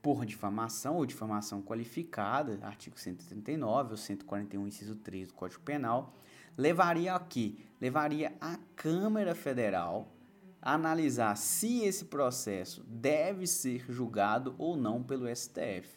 por 0.03 0.25
difamação 0.25 0.97
ou 0.97 1.07
difamação 1.07 1.63
qualificada, 1.63 2.59
artigo 2.63 2.99
139 2.99 3.91
ou 3.93 3.97
141, 3.97 4.67
inciso 4.67 4.97
3 4.97 5.29
do 5.29 5.35
Código 5.35 5.63
Penal, 5.63 6.15
levaria 6.57 7.15
a 7.15 7.21
quê? 7.21 7.57
Levaria 7.81 8.33
a 8.41 8.57
Câmara 8.75 9.35
Federal 9.35 10.13
a 10.63 10.75
analisar 10.75 11.37
se 11.37 11.81
esse 11.85 12.07
processo 12.07 12.83
deve 12.89 13.47
ser 13.47 13.85
julgado 13.89 14.55
ou 14.59 14.77
não 14.77 15.03
pelo 15.03 15.29
STF, 15.35 15.89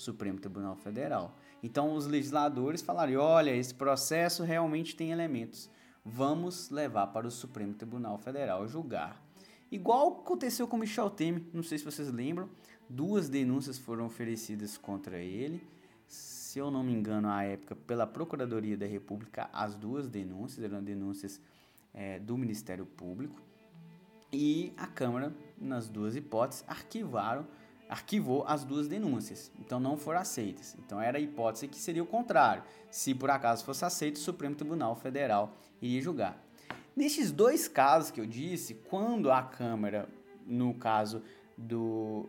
Supremo 0.00 0.38
Tribunal 0.38 0.74
Federal. 0.76 1.36
Então 1.62 1.94
os 1.94 2.06
legisladores 2.06 2.82
falariam: 2.82 3.22
olha, 3.22 3.54
esse 3.54 3.74
processo 3.74 4.42
realmente 4.42 4.96
tem 4.96 5.12
elementos, 5.12 5.70
vamos 6.04 6.70
levar 6.70 7.08
para 7.08 7.26
o 7.26 7.30
Supremo 7.30 7.74
Tribunal 7.74 8.18
Federal 8.18 8.66
julgar. 8.66 9.22
Igual 9.70 10.20
aconteceu 10.22 10.66
com 10.66 10.76
Michel 10.76 11.10
Temer, 11.10 11.42
não 11.52 11.62
sei 11.62 11.78
se 11.78 11.84
vocês 11.84 12.10
lembram, 12.10 12.48
duas 12.88 13.28
denúncias 13.28 13.78
foram 13.78 14.06
oferecidas 14.06 14.76
contra 14.76 15.18
ele. 15.18 15.62
Se 16.08 16.58
eu 16.58 16.70
não 16.70 16.82
me 16.82 16.92
engano, 16.92 17.28
à 17.28 17.44
época, 17.44 17.76
pela 17.76 18.04
Procuradoria 18.04 18.76
da 18.76 18.86
República, 18.86 19.48
as 19.52 19.76
duas 19.76 20.08
denúncias 20.08 20.64
eram 20.64 20.82
denúncias 20.82 21.40
é, 21.94 22.18
do 22.18 22.36
Ministério 22.36 22.84
Público. 22.84 23.40
E 24.32 24.72
a 24.76 24.88
Câmara, 24.88 25.32
nas 25.56 25.88
duas 25.88 26.16
hipóteses, 26.16 26.64
arquivaram 26.66 27.46
arquivou 27.90 28.44
as 28.46 28.62
duas 28.62 28.86
denúncias, 28.86 29.50
então 29.58 29.80
não 29.80 29.96
foram 29.96 30.20
aceitas. 30.20 30.76
Então 30.78 31.00
era 31.00 31.18
a 31.18 31.20
hipótese 31.20 31.66
que 31.66 31.76
seria 31.76 32.02
o 32.02 32.06
contrário. 32.06 32.62
Se 32.88 33.12
por 33.12 33.28
acaso 33.30 33.64
fosse 33.64 33.84
aceito, 33.84 34.14
o 34.14 34.20
Supremo 34.20 34.54
Tribunal 34.54 34.94
Federal 34.94 35.56
iria 35.82 36.00
julgar. 36.00 36.40
Nestes 36.94 37.32
dois 37.32 37.66
casos 37.66 38.12
que 38.12 38.20
eu 38.20 38.26
disse, 38.26 38.74
quando 38.74 39.32
a 39.32 39.42
Câmara, 39.42 40.08
no 40.46 40.72
caso 40.72 41.20
do, 41.58 42.28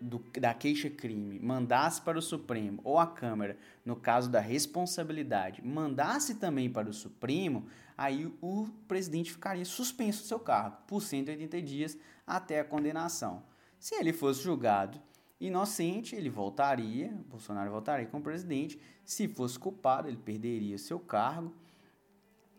do, 0.00 0.18
da 0.40 0.52
queixa-crime, 0.52 1.38
mandasse 1.38 2.00
para 2.00 2.18
o 2.18 2.22
Supremo, 2.22 2.80
ou 2.82 2.98
a 2.98 3.06
Câmara, 3.06 3.56
no 3.84 3.94
caso 3.94 4.28
da 4.28 4.40
responsabilidade, 4.40 5.64
mandasse 5.64 6.34
também 6.34 6.68
para 6.68 6.90
o 6.90 6.94
Supremo, 6.94 7.66
aí 7.96 8.32
o 8.42 8.66
presidente 8.88 9.30
ficaria 9.30 9.64
suspenso 9.64 10.22
do 10.22 10.26
seu 10.26 10.40
cargo 10.40 10.78
por 10.88 11.00
180 11.00 11.62
dias 11.62 11.96
até 12.26 12.58
a 12.58 12.64
condenação. 12.64 13.44
Se 13.86 13.94
ele 13.94 14.12
fosse 14.12 14.42
julgado 14.42 15.00
inocente, 15.38 16.16
ele 16.16 16.28
voltaria, 16.28 17.16
Bolsonaro 17.28 17.70
voltaria 17.70 18.04
como 18.06 18.20
presidente. 18.20 18.80
Se 19.04 19.28
fosse 19.28 19.56
culpado, 19.56 20.08
ele 20.08 20.16
perderia 20.16 20.76
seu 20.76 20.98
cargo. 20.98 21.54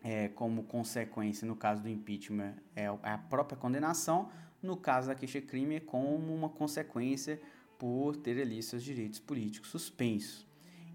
É, 0.02 0.28
como 0.28 0.62
consequência, 0.62 1.46
no 1.46 1.54
caso 1.54 1.82
do 1.82 1.88
impeachment, 1.90 2.54
é, 2.74 2.84
é 2.84 3.10
a 3.10 3.18
própria 3.18 3.58
condenação. 3.58 4.30
No 4.62 4.74
caso 4.74 5.08
da 5.08 5.14
queixa-crime, 5.14 5.74
é 5.74 5.80
como 5.80 6.34
uma 6.34 6.48
consequência 6.48 7.38
por 7.78 8.16
ter 8.16 8.40
ali 8.40 8.62
seus 8.62 8.82
direitos 8.82 9.20
políticos 9.20 9.68
suspensos. 9.68 10.46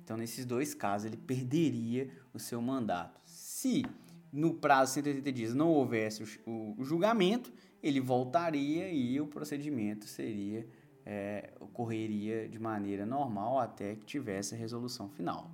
Então, 0.04 0.18
nesses 0.18 0.48
dois 0.48 0.74
casos, 0.74 1.06
ele 1.06 1.18
perderia 1.18 2.10
o 2.34 2.40
seu 2.40 2.60
mandato. 2.60 3.22
Se 3.24 3.86
no 4.32 4.56
prazo 4.56 4.94
de 4.94 5.10
180 5.12 5.32
dias 5.32 5.54
não 5.54 5.70
houvesse 5.70 6.24
o, 6.44 6.74
o 6.76 6.84
julgamento, 6.84 7.54
ele 7.84 8.00
voltaria 8.00 8.90
e 8.90 9.20
o 9.20 9.28
procedimento 9.28 10.06
seria 10.06 10.66
é, 11.06 11.52
ocorreria 11.60 12.48
de 12.48 12.58
maneira 12.58 13.06
normal 13.06 13.60
até 13.60 13.96
que 13.96 14.06
tivesse 14.06 14.56
a 14.56 14.58
resolução 14.58 15.10
final. 15.10 15.52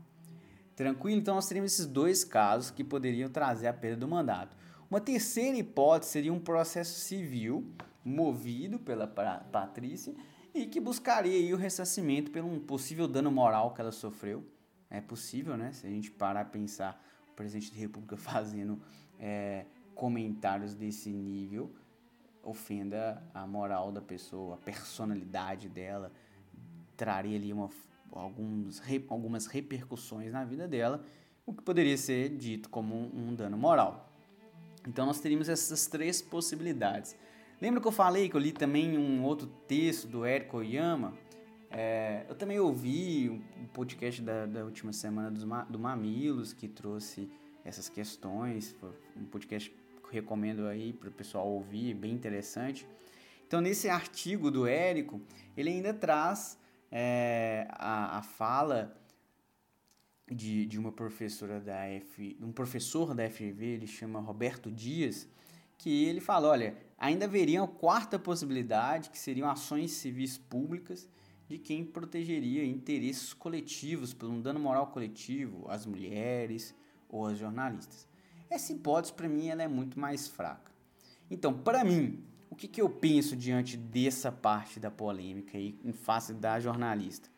Tranquilo? 0.76 1.20
Então 1.20 1.36
nós 1.36 1.48
teríamos 1.48 1.74
esses 1.74 1.88
dois 1.88 2.24
casos 2.24 2.70
que 2.70 2.84
poderiam 2.84 3.30
trazer 3.30 3.68
a 3.68 3.74
perda 3.74 3.98
do 3.98 4.08
mandato. 4.08 4.56
Uma 4.90 5.02
terceira 5.02 5.58
hipótese 5.58 6.12
seria 6.12 6.32
um 6.32 6.40
processo 6.40 7.00
civil 7.00 7.66
movido 8.06 8.80
pela 8.80 9.08
Patrícia 9.08 10.14
e 10.54 10.66
que 10.66 10.80
buscaria 10.80 11.54
o 11.54 11.58
ressarcimento 11.58 12.32
pelo 12.32 12.48
um 12.48 12.60
possível 12.60 13.08
dano 13.08 13.32
moral 13.32 13.74
que 13.74 13.82
ela 13.82 13.92
sofreu. 13.92 14.44
É 14.90 15.02
possível, 15.02 15.58
né? 15.58 15.72
Se 15.74 15.86
a 15.86 15.90
gente 15.90 16.10
parar 16.10 16.42
a 16.42 16.46
pensar 16.46 17.04
o 17.32 17.34
presidente 17.34 17.72
da 17.72 17.78
República 17.78 18.18
fazendo 18.18 18.82
é, 19.20 19.66
comentários 19.94 20.74
desse 20.74 21.12
nível, 21.12 21.72
ofenda 22.50 23.22
a 23.34 23.46
moral 23.46 23.92
da 23.92 24.02
pessoa, 24.02 24.56
a 24.56 24.58
personalidade 24.58 25.70
dela, 25.70 26.12
traria 26.98 27.38
ali 27.38 27.54
uma, 27.54 27.70
alguns, 28.12 28.82
algumas 29.08 29.48
repercussões 29.48 30.32
na 30.32 30.44
vida 30.44 30.68
dela, 30.68 31.04
o 31.46 31.54
que 31.54 31.64
poderia 31.64 31.98
ser 31.98 32.30
dito 32.30 32.70
como 32.70 32.96
um, 32.96 33.30
um 33.30 33.36
dano 33.36 33.58
moral. 33.58 34.10
Então 34.88 35.06
nós 35.06 35.20
teríamos 35.20 35.50
essas 35.50 35.88
três 35.88 36.22
possibilidades. 36.22 37.16
Lembra 37.62 37.82
que 37.82 37.88
eu 37.88 37.92
falei 37.92 38.30
que 38.30 38.36
eu 38.36 38.40
li 38.40 38.52
também 38.52 38.98
um 38.98 39.24
outro 39.24 39.48
texto 39.68 40.08
do 40.08 40.24
Érico 40.26 40.58
Oyama? 40.58 41.14
É, 41.70 42.26
eu 42.28 42.36
também 42.36 42.60
ouvi 42.60 43.30
um 43.30 43.66
podcast 43.68 44.22
da, 44.22 44.46
da 44.46 44.64
última 44.64 44.92
semana 44.94 45.30
dos, 45.30 45.44
do 45.70 45.78
Mamilos 45.78 46.54
que 46.54 46.68
trouxe 46.68 47.30
essas 47.64 47.90
questões. 47.90 48.76
Um 49.16 49.26
podcast 49.26 49.74
recomendo 50.12 50.68
aí 50.68 50.94
para 50.94 51.10
o 51.10 51.12
pessoal 51.12 51.48
ouvir, 51.48 51.94
bem 51.94 52.14
interessante. 52.14 52.88
Então, 53.48 53.62
nesse 53.62 53.90
artigo 53.90 54.52
do 54.52 54.68
Érico, 54.68 55.22
ele 55.58 55.70
ainda 55.70 55.94
traz 55.94 56.58
é, 56.92 57.68
a, 57.72 58.18
a 58.18 58.22
fala 58.22 58.96
de, 60.30 60.66
de 60.66 60.78
uma 60.78 60.92
professora 60.92 61.60
da 61.60 61.88
F, 61.88 62.38
um 62.42 62.52
professor 62.52 63.14
da 63.14 63.30
FGV, 63.30 63.66
ele 63.66 63.88
chama 63.88 64.20
Roberto 64.20 64.72
Dias, 64.72 65.28
que 65.78 66.06
ele 66.06 66.20
fala, 66.20 66.50
olha, 66.50 66.76
ainda 66.98 67.26
haveria 67.26 67.62
uma 67.62 67.68
quarta 67.68 68.20
possibilidade, 68.20 69.10
que 69.10 69.18
seriam 69.18 69.50
ações 69.50 69.92
civis 69.92 70.38
públicas 70.38 71.10
de 71.48 71.58
quem 71.58 71.84
protegeria 71.84 72.64
interesses 72.64 73.34
coletivos 73.34 74.14
por 74.14 74.30
um 74.30 74.42
dano 74.42 74.60
moral 74.60 74.88
coletivo, 74.88 75.66
as 75.70 75.86
mulheres 75.86 76.76
ou 77.08 77.26
as 77.26 77.38
jornalistas. 77.38 78.09
Essa 78.50 78.74
hipótese, 78.74 79.14
para 79.14 79.30
mim, 79.30 79.48
ela 79.48 79.64
é 79.64 79.68
muito 79.68 80.00
mais 80.00 80.28
fraca. 80.28 80.72
Então, 81.30 81.54
para 81.54 81.84
mim, 81.84 82.24
o 82.50 82.56
que, 82.56 82.68
que 82.68 82.82
eu 82.82 82.90
penso 82.90 83.36
diante 83.36 83.78
dessa 83.78 84.32
parte 84.32 84.80
da 84.80 84.90
polêmica 84.90 85.58
aí, 85.58 85.80
em 85.84 85.94
face 85.94 86.34
da 86.34 86.60
jornalista? 86.60 87.30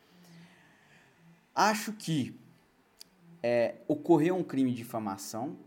Acho 1.54 1.92
que 1.92 2.34
é, 3.44 3.76
ocorreu 3.88 4.36
um 4.36 4.44
crime 4.44 4.72
de 4.72 4.78
difamação, 4.78 5.58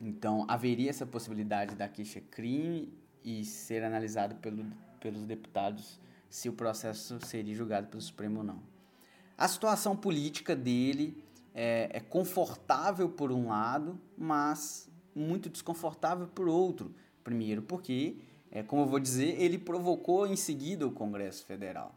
então 0.00 0.46
haveria 0.48 0.88
essa 0.88 1.04
possibilidade 1.04 1.74
da 1.74 1.88
queixa-crime 1.88 2.92
e 3.22 3.44
ser 3.44 3.84
analisado 3.84 4.36
pelo, 4.36 4.64
pelos 5.00 5.24
deputados 5.26 6.00
se 6.30 6.48
o 6.48 6.52
processo 6.52 7.18
seria 7.26 7.54
julgado 7.54 7.88
pelo 7.88 8.00
Supremo 8.00 8.38
ou 8.38 8.44
não. 8.44 8.62
A 9.36 9.46
situação 9.46 9.96
política 9.96 10.56
dele 10.56 11.22
é, 11.60 11.90
é 11.92 11.98
confortável 11.98 13.08
por 13.08 13.32
um 13.32 13.48
lado, 13.48 13.98
mas 14.16 14.88
muito 15.12 15.50
desconfortável 15.50 16.28
por 16.28 16.46
outro. 16.46 16.94
Primeiro, 17.24 17.62
porque 17.62 18.18
é, 18.48 18.62
como 18.62 18.82
eu 18.82 18.86
vou 18.86 19.00
dizer, 19.00 19.40
ele 19.40 19.58
provocou 19.58 20.24
em 20.24 20.36
seguida 20.36 20.86
o 20.86 20.92
Congresso 20.92 21.44
Federal. 21.44 21.92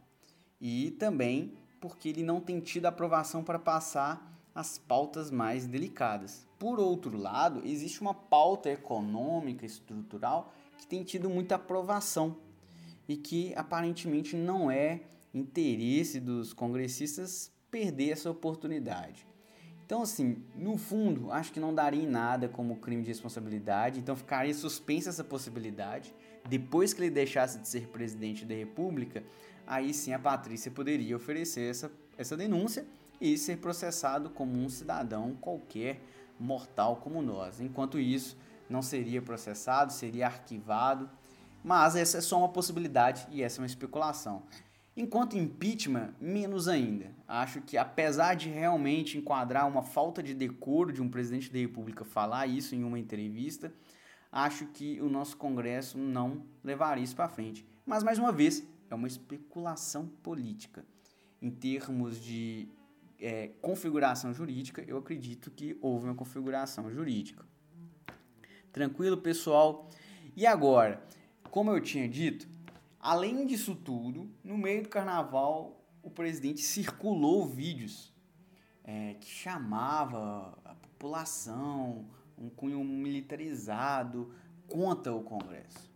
E 0.60 0.90
também 0.92 1.54
porque 1.80 2.10
ele 2.10 2.24
não 2.24 2.42
tem 2.42 2.60
tido 2.60 2.88
aprovação 2.88 3.44
para 3.44 3.60
passar 3.60 4.36
as 4.54 4.80
pautas 4.80 5.30
mais 5.30 5.68
delicadas. 5.68 6.48
Por 6.58 6.80
outro 6.80 7.16
lado, 7.16 7.62
existe 7.64 8.02
uma 8.02 8.16
pauta 8.16 8.68
econômica 8.68 9.64
estrutural 9.64 10.52
que 10.80 10.88
tem 10.88 11.04
tido 11.04 11.30
muita 11.30 11.56
aprovação 11.56 12.36
e 13.08 13.16
que 13.16 13.54
aparentemente 13.56 14.36
não 14.36 14.72
é 14.72 15.02
interesse 15.32 16.20
dos 16.20 16.52
congressistas 16.52 17.52
perder 17.70 18.10
essa 18.10 18.30
oportunidade. 18.30 19.31
Então, 19.92 20.04
assim, 20.04 20.42
no 20.56 20.78
fundo, 20.78 21.30
acho 21.34 21.52
que 21.52 21.60
não 21.60 21.76
daria 21.76 22.02
em 22.02 22.08
nada 22.08 22.48
como 22.48 22.78
crime 22.78 23.02
de 23.02 23.10
responsabilidade, 23.10 24.00
então 24.00 24.16
ficaria 24.16 24.54
suspensa 24.54 25.10
essa 25.10 25.22
possibilidade. 25.22 26.16
Depois 26.48 26.94
que 26.94 27.02
ele 27.02 27.10
deixasse 27.10 27.60
de 27.60 27.68
ser 27.68 27.90
presidente 27.90 28.46
da 28.46 28.56
República, 28.56 29.22
aí 29.68 29.94
sim 29.94 30.14
a 30.14 30.18
Patrícia 30.18 30.72
poderia 30.72 31.14
oferecer 31.14 31.70
essa, 31.70 31.92
essa 32.18 32.38
denúncia 32.38 32.86
e 33.20 33.38
ser 33.38 33.58
processado 33.58 34.30
como 34.30 34.58
um 34.58 34.70
cidadão 34.70 35.36
qualquer 35.42 36.00
mortal 36.40 36.96
como 36.96 37.22
nós. 37.22 37.60
Enquanto 37.60 38.00
isso, 38.00 38.38
não 38.70 38.82
seria 38.82 39.22
processado, 39.22 39.92
seria 39.92 40.28
arquivado. 40.28 41.10
Mas 41.62 41.98
essa 41.98 42.20
é 42.20 42.22
só 42.22 42.38
uma 42.38 42.48
possibilidade 42.48 43.28
e 43.30 43.44
essa 43.44 43.60
é 43.60 43.62
uma 43.62 43.68
especulação. 43.68 44.44
Enquanto 44.96 45.38
impeachment, 45.38 46.14
menos 46.20 46.68
ainda. 46.68 47.16
Acho 47.28 47.62
que 47.62 47.78
apesar 47.78 48.36
de 48.36 48.50
realmente 48.50 49.18
enquadrar 49.18 49.68
uma 49.68 49.82
falta 49.82 50.22
de 50.22 50.34
decoro 50.34 50.92
de 50.92 51.02
um 51.02 51.10
presidente 51.10 51.52
da 51.52 51.60
República 51.60 52.04
falar 52.04 52.48
isso 52.48 52.76
em 52.76 52.84
uma 52.84 53.00
entrevista, 53.00 53.74
acho 54.30 54.66
que 54.68 55.00
o 55.02 55.10
nosso 55.10 55.38
Congresso 55.38 55.98
não 55.98 56.46
levaria 56.62 57.04
isso 57.04 57.16
para 57.16 57.30
frente. 57.30 57.66
Mas 57.86 58.04
mais 58.04 58.20
uma 58.20 58.34
vez, 58.34 58.68
é 58.90 58.96
uma 58.96 59.08
especulação 59.08 60.08
política. 60.22 60.86
Em 61.42 61.50
termos 61.50 62.22
de 62.22 62.68
é, 63.18 63.50
configuração 63.62 64.34
jurídica, 64.34 64.84
eu 64.86 64.98
acredito 64.98 65.50
que 65.52 65.78
houve 65.82 66.06
uma 66.06 66.16
configuração 66.16 66.92
jurídica. 66.92 67.46
Tranquilo, 68.74 69.18
pessoal? 69.18 69.90
E 70.36 70.46
agora, 70.46 71.02
como 71.50 71.72
eu 71.72 71.80
tinha 71.80 72.08
dito, 72.08 72.48
Além 73.02 73.48
disso 73.48 73.76
tudo, 73.76 74.30
no 74.44 74.56
meio 74.56 74.84
do 74.84 74.90
carnaval, 74.90 75.84
o 76.04 76.10
presidente 76.12 76.62
circulou 76.62 77.48
vídeos 77.48 78.14
é, 78.84 79.16
que 79.16 79.28
chamava 79.28 80.56
a 80.64 80.76
população, 80.76 82.06
um 82.38 82.48
cunho 82.48 82.84
militarizado, 82.84 84.32
contra 84.68 85.12
o 85.14 85.24
Congresso. 85.24 85.90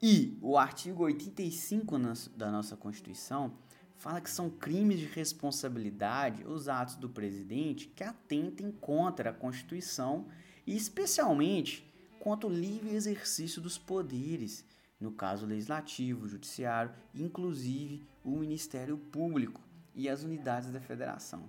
E 0.00 0.38
o 0.40 0.56
artigo 0.56 1.02
85 1.02 1.98
da 2.36 2.52
nossa 2.52 2.76
Constituição 2.76 3.52
fala 3.96 4.20
que 4.20 4.30
são 4.30 4.48
crimes 4.48 5.00
de 5.00 5.06
responsabilidade 5.06 6.44
os 6.44 6.68
atos 6.68 6.94
do 6.94 7.08
presidente 7.08 7.88
que 7.88 8.04
atentem 8.04 8.70
contra 8.70 9.30
a 9.30 9.34
Constituição 9.34 10.28
e, 10.64 10.76
especialmente, 10.76 11.84
contra 12.20 12.48
o 12.48 12.52
livre 12.52 12.94
exercício 12.94 13.60
dos 13.60 13.76
poderes 13.76 14.64
no 15.00 15.12
caso 15.12 15.46
legislativo, 15.46 16.28
judiciário, 16.28 16.92
inclusive 17.14 18.02
o 18.24 18.30
Ministério 18.30 18.98
Público 18.98 19.60
e 19.94 20.08
as 20.08 20.22
unidades 20.22 20.70
da 20.70 20.80
federação. 20.80 21.44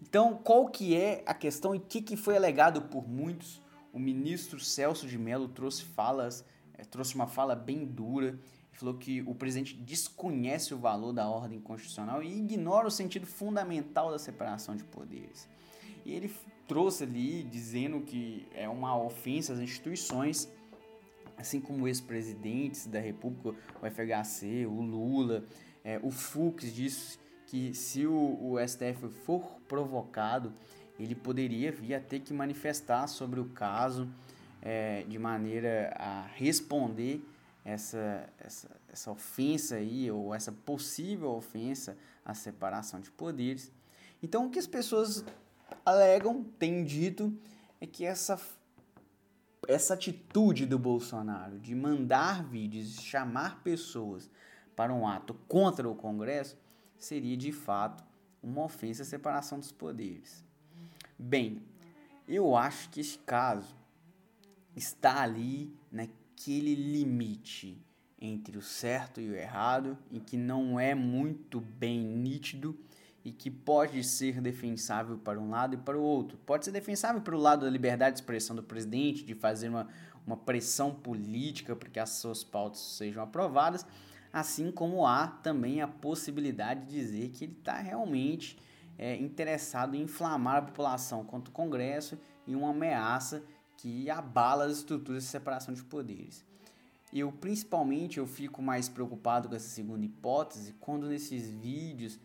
Então, 0.00 0.36
qual 0.36 0.68
que 0.68 0.96
é 0.96 1.22
a 1.26 1.32
questão 1.32 1.74
e 1.74 1.78
o 1.78 1.80
que, 1.80 2.02
que 2.02 2.16
foi 2.16 2.36
alegado 2.36 2.82
por 2.82 3.08
muitos? 3.08 3.62
O 3.92 3.98
ministro 3.98 4.58
Celso 4.58 5.06
de 5.06 5.18
Mello 5.18 5.48
trouxe 5.48 5.84
falas, 5.84 6.44
é, 6.74 6.84
trouxe 6.84 7.14
uma 7.14 7.26
fala 7.26 7.54
bem 7.54 7.84
dura, 7.84 8.38
falou 8.72 8.94
que 8.94 9.22
o 9.22 9.34
presidente 9.34 9.76
desconhece 9.76 10.74
o 10.74 10.78
valor 10.78 11.12
da 11.12 11.28
ordem 11.28 11.60
constitucional 11.60 12.22
e 12.22 12.36
ignora 12.36 12.88
o 12.88 12.90
sentido 12.90 13.26
fundamental 13.26 14.10
da 14.10 14.18
separação 14.18 14.74
de 14.74 14.82
poderes. 14.82 15.48
E 16.04 16.12
ele 16.12 16.34
trouxe 16.66 17.04
ali 17.04 17.44
dizendo 17.44 18.00
que 18.00 18.48
é 18.54 18.68
uma 18.68 19.00
ofensa 19.00 19.52
às 19.52 19.60
instituições 19.60 20.50
assim 21.42 21.60
como 21.60 21.86
ex-presidentes 21.86 22.86
da 22.86 23.00
República, 23.00 23.50
o 23.80 23.90
FHC, 23.90 24.64
o 24.66 24.80
Lula, 24.80 25.44
é, 25.84 26.00
o 26.02 26.10
Fux 26.10 26.72
disse 26.72 27.18
que 27.46 27.74
se 27.74 28.06
o, 28.06 28.38
o 28.40 28.66
STF 28.66 29.08
for 29.24 29.60
provocado, 29.68 30.54
ele 30.98 31.14
poderia 31.14 31.72
vir 31.72 31.94
a 31.94 32.00
ter 32.00 32.20
que 32.20 32.32
manifestar 32.32 33.06
sobre 33.08 33.40
o 33.40 33.46
caso 33.46 34.08
é, 34.60 35.02
de 35.02 35.18
maneira 35.18 35.92
a 35.98 36.26
responder 36.34 37.20
essa, 37.64 38.28
essa, 38.38 38.70
essa 38.88 39.10
ofensa 39.10 39.76
aí, 39.76 40.10
ou 40.10 40.34
essa 40.34 40.52
possível 40.52 41.30
ofensa 41.30 41.96
à 42.24 42.34
separação 42.34 43.00
de 43.00 43.10
poderes. 43.10 43.72
Então, 44.22 44.46
o 44.46 44.50
que 44.50 44.58
as 44.58 44.66
pessoas 44.66 45.24
alegam, 45.84 46.44
têm 46.58 46.84
dito, 46.84 47.36
é 47.80 47.86
que 47.86 48.04
essa 48.04 48.40
essa 49.68 49.94
atitude 49.94 50.66
do 50.66 50.78
Bolsonaro 50.78 51.58
de 51.58 51.74
mandar 51.74 52.44
vídeos, 52.44 53.00
chamar 53.00 53.62
pessoas 53.62 54.30
para 54.74 54.92
um 54.92 55.06
ato 55.06 55.34
contra 55.46 55.88
o 55.88 55.94
Congresso, 55.94 56.56
seria 56.98 57.36
de 57.36 57.52
fato 57.52 58.04
uma 58.42 58.64
ofensa 58.64 59.02
à 59.02 59.06
separação 59.06 59.58
dos 59.58 59.70
poderes. 59.70 60.44
Bem, 61.18 61.62
eu 62.26 62.56
acho 62.56 62.90
que 62.90 63.00
esse 63.00 63.18
caso 63.18 63.76
está 64.74 65.22
ali 65.22 65.76
naquele 65.90 66.74
limite 66.74 67.80
entre 68.20 68.56
o 68.56 68.62
certo 68.62 69.20
e 69.20 69.28
o 69.28 69.34
errado, 69.34 69.98
em 70.10 70.20
que 70.20 70.36
não 70.36 70.78
é 70.78 70.94
muito 70.94 71.60
bem 71.60 72.00
nítido 72.00 72.76
e 73.24 73.30
que 73.30 73.50
pode 73.50 74.02
ser 74.02 74.40
defensável 74.40 75.16
para 75.16 75.38
um 75.38 75.50
lado 75.50 75.74
e 75.74 75.76
para 75.76 75.98
o 75.98 76.02
outro. 76.02 76.36
Pode 76.38 76.64
ser 76.64 76.72
defensável 76.72 77.20
para 77.20 77.36
o 77.36 77.38
lado 77.38 77.64
da 77.64 77.70
liberdade 77.70 78.16
de 78.16 78.20
expressão 78.20 78.56
do 78.56 78.62
presidente, 78.62 79.24
de 79.24 79.34
fazer 79.34 79.68
uma, 79.68 79.88
uma 80.26 80.36
pressão 80.36 80.92
política 80.92 81.76
para 81.76 81.88
que 81.88 82.00
as 82.00 82.10
suas 82.10 82.42
pautas 82.42 82.80
sejam 82.80 83.22
aprovadas, 83.22 83.86
assim 84.32 84.72
como 84.72 85.06
há 85.06 85.28
também 85.28 85.80
a 85.80 85.88
possibilidade 85.88 86.86
de 86.86 86.92
dizer 86.92 87.28
que 87.30 87.44
ele 87.44 87.56
está 87.58 87.78
realmente 87.78 88.58
é, 88.98 89.16
interessado 89.16 89.94
em 89.94 90.02
inflamar 90.02 90.56
a 90.56 90.62
população 90.62 91.24
contra 91.24 91.50
o 91.50 91.54
Congresso 91.54 92.18
e 92.46 92.56
uma 92.56 92.70
ameaça 92.70 93.42
que 93.76 94.10
abala 94.10 94.64
as 94.64 94.78
estruturas 94.78 95.24
de 95.24 95.28
separação 95.28 95.72
de 95.74 95.82
poderes. 95.82 96.44
Eu, 97.12 97.30
principalmente, 97.30 98.18
eu 98.18 98.26
fico 98.26 98.62
mais 98.62 98.88
preocupado 98.88 99.48
com 99.48 99.54
essa 99.54 99.68
segunda 99.68 100.04
hipótese 100.04 100.74
quando 100.80 101.08
nesses 101.08 101.50
vídeos 101.50 102.18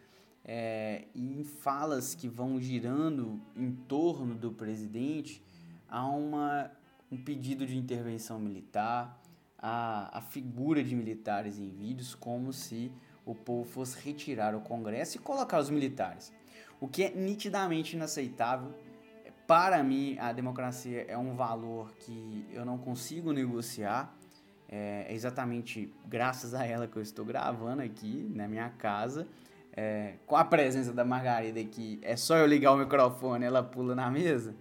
é, 0.48 1.04
em 1.14 1.44
falas 1.44 2.16
que 2.16 2.30
vão 2.30 2.60
girando 2.60 3.42
em 3.54 3.72
torno 3.72 4.34
do 4.34 4.52
presidente, 4.52 5.44
há 5.90 6.08
uma, 6.08 6.72
um 7.12 7.18
pedido 7.18 7.68
de 7.68 7.78
intervenção 7.78 8.40
militar, 8.40 9.22
a, 9.60 10.18
a 10.18 10.22
figura 10.22 10.82
de 10.82 10.96
militares 10.96 11.60
em 11.60 11.70
vídeos, 11.70 12.16
como 12.16 12.54
se 12.54 12.90
o 13.26 13.36
povo 13.36 13.70
fosse 13.70 14.00
retirar 14.00 14.56
o 14.56 14.62
Congresso 14.62 15.18
e 15.18 15.20
colocar 15.20 15.60
os 15.60 15.70
militares. 15.70 16.32
O 16.80 16.88
que 16.88 17.04
é 17.04 17.12
nitidamente 17.14 17.98
inaceitável. 17.98 18.74
Para 19.46 19.84
mim, 19.84 20.18
a 20.20 20.32
democracia 20.32 21.06
é 21.08 21.18
um 21.18 21.36
valor 21.36 21.92
que 22.00 22.46
eu 22.54 22.64
não 22.64 22.78
consigo 22.78 23.34
negociar. 23.34 24.16
É 24.70 25.08
exatamente 25.14 25.92
graças 26.06 26.54
a 26.54 26.66
ela 26.66 26.88
que 26.88 26.98
eu 26.98 27.02
estou 27.02 27.26
gravando 27.26 27.82
aqui 27.82 28.30
na 28.34 28.48
minha 28.48 28.70
casa 28.70 29.28
é, 29.78 30.16
com 30.26 30.36
a 30.36 30.44
presença 30.44 30.92
da 30.92 31.06
Margarida 31.06 31.64
que 31.64 32.00
é 32.02 32.18
só 32.18 32.36
eu 32.36 32.48
ligar 32.48 32.74
o 32.74 32.78
microfone 32.78 33.46
ela 33.46 33.62
pula 33.62 33.94
na 33.94 34.10
mesa, 34.10 34.56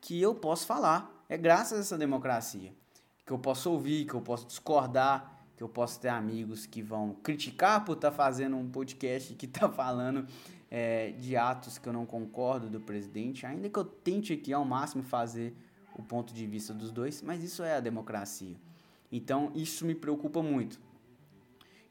que 0.00 0.20
eu 0.20 0.34
posso 0.34 0.66
falar. 0.66 1.24
É 1.28 1.38
graças 1.38 1.78
a 1.78 1.80
essa 1.82 1.96
democracia 1.96 2.72
que 3.24 3.32
eu 3.32 3.38
posso 3.38 3.70
ouvir, 3.70 4.06
que 4.06 4.14
eu 4.14 4.20
posso 4.20 4.46
discordar, 4.46 5.40
que 5.56 5.62
eu 5.62 5.68
posso 5.68 6.00
ter 6.00 6.08
amigos 6.08 6.66
que 6.66 6.82
vão 6.82 7.14
criticar 7.22 7.84
por 7.84 7.92
estar 7.92 8.10
tá 8.10 8.16
fazendo 8.16 8.56
um 8.56 8.68
podcast 8.68 9.34
que 9.34 9.46
está 9.46 9.68
falando 9.70 10.26
é, 10.68 11.10
de 11.12 11.36
atos 11.36 11.78
que 11.78 11.88
eu 11.88 11.92
não 11.92 12.04
concordo 12.04 12.68
do 12.68 12.80
presidente, 12.80 13.46
ainda 13.46 13.68
que 13.68 13.78
eu 13.78 13.84
tente 13.84 14.32
aqui 14.32 14.52
ao 14.52 14.64
máximo 14.64 15.04
fazer 15.04 15.56
o 15.94 16.02
ponto 16.02 16.34
de 16.34 16.46
vista 16.46 16.74
dos 16.74 16.90
dois, 16.90 17.22
mas 17.22 17.42
isso 17.42 17.62
é 17.62 17.76
a 17.76 17.80
democracia. 17.80 18.56
Então 19.10 19.52
isso 19.54 19.86
me 19.86 19.94
preocupa 19.94 20.42
muito. 20.42 20.80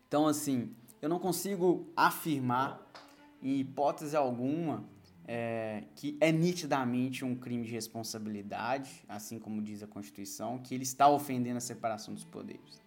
Então 0.07 0.27
assim, 0.27 0.73
eu 1.05 1.09
não 1.09 1.19
consigo 1.19 1.87
afirmar, 1.95 2.83
em 3.39 3.59
hipótese 3.59 4.15
alguma, 4.15 4.83
é, 5.27 5.83
que 5.95 6.17
é 6.19 6.31
nitidamente 6.31 7.23
um 7.23 7.35
crime 7.35 7.63
de 7.63 7.71
responsabilidade, 7.71 9.05
assim 9.07 9.37
como 9.37 9.61
diz 9.61 9.83
a 9.83 9.87
Constituição, 9.87 10.57
que 10.57 10.73
ele 10.73 10.81
está 10.81 11.07
ofendendo 11.07 11.57
a 11.57 11.61
separação 11.61 12.11
dos 12.11 12.25
poderes. 12.25 12.81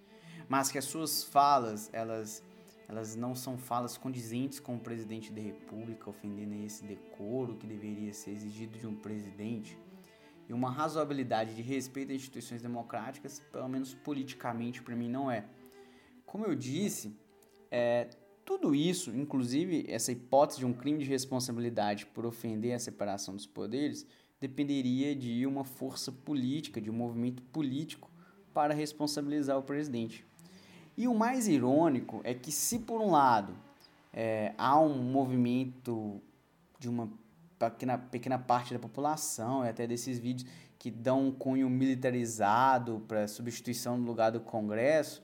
Mas 0.48 0.68
que 0.68 0.78
as 0.78 0.84
suas 0.84 1.22
falas, 1.22 1.90
elas, 1.92 2.42
elas 2.88 3.14
não 3.14 3.36
são 3.36 3.56
falas 3.56 3.96
condizentes 3.96 4.58
com 4.58 4.74
o 4.74 4.80
presidente 4.80 5.30
da 5.32 5.40
República, 5.40 6.10
ofendendo 6.10 6.54
esse 6.66 6.82
decoro 6.84 7.54
que 7.54 7.68
deveria 7.68 8.12
ser 8.12 8.32
exigido 8.32 8.76
de 8.76 8.86
um 8.88 8.96
presidente. 8.96 9.78
e 10.48 10.52
uma 10.52 10.72
razoabilidade 10.72 11.54
de 11.54 11.62
respeito 11.62 12.10
às 12.10 12.16
instituições 12.16 12.62
democráticas, 12.62 13.38
pelo 13.52 13.68
menos 13.68 13.94
politicamente, 13.94 14.82
para 14.82 14.96
mim 14.96 15.08
não 15.08 15.30
é. 15.30 15.44
Como 16.26 16.44
eu 16.46 16.56
disse, 16.56 17.14
é, 17.70 18.08
tudo 18.44 18.74
isso, 18.74 19.10
inclusive 19.10 19.84
essa 19.88 20.10
hipótese 20.10 20.60
de 20.60 20.66
um 20.66 20.72
crime 20.72 21.04
de 21.04 21.10
responsabilidade 21.10 22.06
por 22.06 22.24
ofender 22.24 22.74
a 22.74 22.78
separação 22.78 23.34
dos 23.34 23.46
poderes, 23.46 24.06
dependeria 24.40 25.14
de 25.14 25.44
uma 25.46 25.64
força 25.64 26.10
política, 26.10 26.80
de 26.80 26.90
um 26.90 26.94
movimento 26.94 27.42
político 27.42 28.10
para 28.54 28.72
responsabilizar 28.72 29.58
o 29.58 29.62
presidente. 29.62 30.24
E 30.96 31.06
o 31.06 31.14
mais 31.14 31.46
irônico 31.46 32.20
é 32.24 32.34
que, 32.34 32.50
se 32.50 32.78
por 32.78 33.00
um 33.00 33.10
lado 33.10 33.54
é, 34.12 34.54
há 34.56 34.80
um 34.80 34.98
movimento 35.02 36.20
de 36.78 36.88
uma 36.88 37.10
pequena, 37.58 37.98
pequena 37.98 38.38
parte 38.38 38.72
da 38.72 38.80
população, 38.80 39.64
e 39.64 39.68
até 39.68 39.86
desses 39.86 40.18
vídeos 40.18 40.50
que 40.78 40.90
dão 40.90 41.28
um 41.28 41.32
cunho 41.32 41.68
militarizado 41.68 43.04
para 43.06 43.28
substituição 43.28 44.00
do 44.00 44.06
lugar 44.06 44.30
do 44.30 44.40
Congresso, 44.40 45.22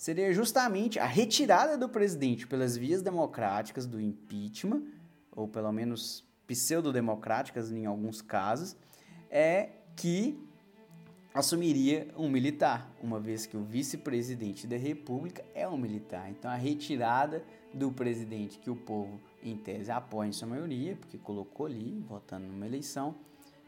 seria 0.00 0.32
justamente 0.32 0.98
a 0.98 1.04
retirada 1.04 1.76
do 1.76 1.86
presidente 1.86 2.46
pelas 2.46 2.74
vias 2.74 3.02
democráticas 3.02 3.84
do 3.84 4.00
impeachment, 4.00 4.82
ou 5.30 5.46
pelo 5.46 5.70
menos 5.70 6.24
pseudo-democráticas 6.46 7.70
em 7.70 7.84
alguns 7.84 8.22
casos, 8.22 8.74
é 9.30 9.68
que 9.94 10.42
assumiria 11.34 12.08
um 12.16 12.30
militar, 12.30 12.90
uma 13.02 13.20
vez 13.20 13.44
que 13.44 13.58
o 13.58 13.62
vice-presidente 13.62 14.66
da 14.66 14.78
República 14.78 15.44
é 15.54 15.68
um 15.68 15.76
militar. 15.76 16.30
Então 16.30 16.50
a 16.50 16.56
retirada 16.56 17.44
do 17.74 17.92
presidente 17.92 18.58
que 18.58 18.70
o 18.70 18.76
povo 18.76 19.20
em 19.42 19.54
tese 19.54 19.90
apoia 19.90 20.30
em 20.30 20.32
sua 20.32 20.48
maioria, 20.48 20.96
porque 20.96 21.18
colocou 21.18 21.66
ali, 21.66 22.02
votando 22.08 22.46
numa 22.46 22.64
eleição, 22.64 23.16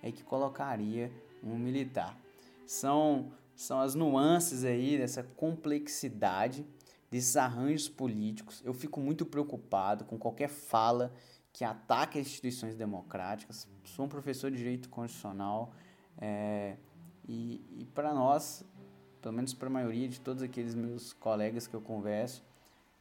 é 0.02 0.10
que 0.10 0.24
colocaria 0.24 1.12
um 1.44 1.58
militar. 1.58 2.18
São 2.64 3.30
são 3.62 3.80
as 3.80 3.94
nuances 3.94 4.64
aí 4.64 4.98
dessa 4.98 5.22
complexidade 5.22 6.66
desses 7.08 7.36
arranjos 7.36 7.88
políticos. 7.88 8.62
Eu 8.64 8.72
fico 8.72 8.98
muito 8.98 9.24
preocupado 9.24 10.04
com 10.04 10.18
qualquer 10.18 10.48
fala 10.48 11.12
que 11.52 11.62
ataque 11.62 12.18
as 12.18 12.26
instituições 12.26 12.74
democráticas. 12.74 13.68
Sou 13.84 14.06
um 14.06 14.08
professor 14.08 14.50
de 14.50 14.56
direito 14.56 14.88
constitucional 14.88 15.72
é, 16.18 16.76
e, 17.28 17.60
e 17.78 17.84
para 17.94 18.12
nós, 18.14 18.64
pelo 19.20 19.34
menos 19.34 19.52
para 19.52 19.68
a 19.68 19.70
maioria 19.70 20.08
de 20.08 20.18
todos 20.20 20.42
aqueles 20.42 20.74
meus 20.74 21.12
colegas 21.12 21.66
que 21.66 21.74
eu 21.74 21.82
converso, 21.82 22.42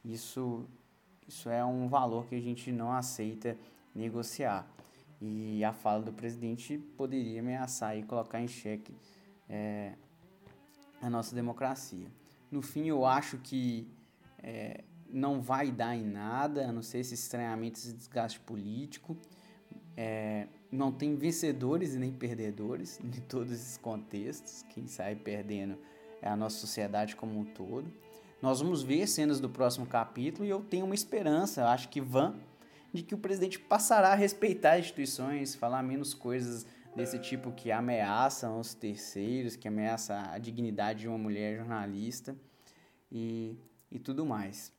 isso, 0.04 0.66
isso 1.26 1.48
é 1.48 1.64
um 1.64 1.88
valor 1.88 2.26
que 2.26 2.34
a 2.34 2.40
gente 2.40 2.70
não 2.70 2.92
aceita 2.92 3.56
negociar. 3.94 4.70
E 5.20 5.64
a 5.64 5.72
fala 5.72 6.02
do 6.02 6.12
presidente 6.12 6.78
poderia 6.96 7.40
ameaçar 7.40 7.96
e 7.96 8.02
colocar 8.02 8.40
em 8.40 8.48
xeque 8.48 8.94
é, 9.48 9.94
a 11.02 11.10
nossa 11.10 11.34
democracia. 11.34 12.06
No 12.50 12.62
fim, 12.62 12.86
eu 12.86 13.04
acho 13.04 13.36
que 13.38 13.88
é, 14.42 14.84
não 15.10 15.42
vai 15.42 15.70
dar 15.70 15.96
em 15.96 16.04
nada, 16.04 16.68
a 16.68 16.72
não 16.72 16.80
ser 16.80 16.98
esse 16.98 17.14
estranhamento, 17.14 17.78
esse 17.78 17.92
desgaste 17.92 18.38
político. 18.40 19.16
É, 19.96 20.46
não 20.70 20.90
tem 20.92 21.16
vencedores 21.16 21.94
e 21.94 21.98
nem 21.98 22.12
perdedores 22.12 23.00
em 23.04 23.10
todos 23.22 23.52
esses 23.52 23.76
contextos. 23.76 24.64
Quem 24.70 24.86
sai 24.86 25.16
perdendo 25.16 25.76
é 26.22 26.28
a 26.28 26.36
nossa 26.36 26.58
sociedade 26.58 27.16
como 27.16 27.38
um 27.38 27.44
todo. 27.44 27.92
Nós 28.40 28.60
vamos 28.60 28.82
ver 28.82 29.06
cenas 29.06 29.40
do 29.40 29.48
próximo 29.48 29.86
capítulo 29.86 30.46
e 30.46 30.50
eu 30.50 30.60
tenho 30.60 30.84
uma 30.84 30.94
esperança, 30.94 31.68
acho 31.68 31.88
que 31.88 32.00
vã, 32.00 32.34
de 32.92 33.02
que 33.02 33.14
o 33.14 33.18
presidente 33.18 33.58
passará 33.58 34.12
a 34.12 34.14
respeitar 34.14 34.74
as 34.74 34.80
instituições, 34.80 35.54
falar 35.54 35.82
menos 35.82 36.12
coisas 36.12 36.66
desse 36.94 37.18
tipo 37.18 37.52
que 37.52 37.72
ameaçam 37.72 38.58
os 38.60 38.74
terceiros, 38.74 39.56
que 39.56 39.66
ameaça 39.66 40.30
a 40.30 40.38
dignidade 40.38 41.00
de 41.00 41.08
uma 41.08 41.18
mulher 41.18 41.56
jornalista 41.56 42.36
e, 43.10 43.56
e 43.90 43.98
tudo 43.98 44.26
mais. 44.26 44.72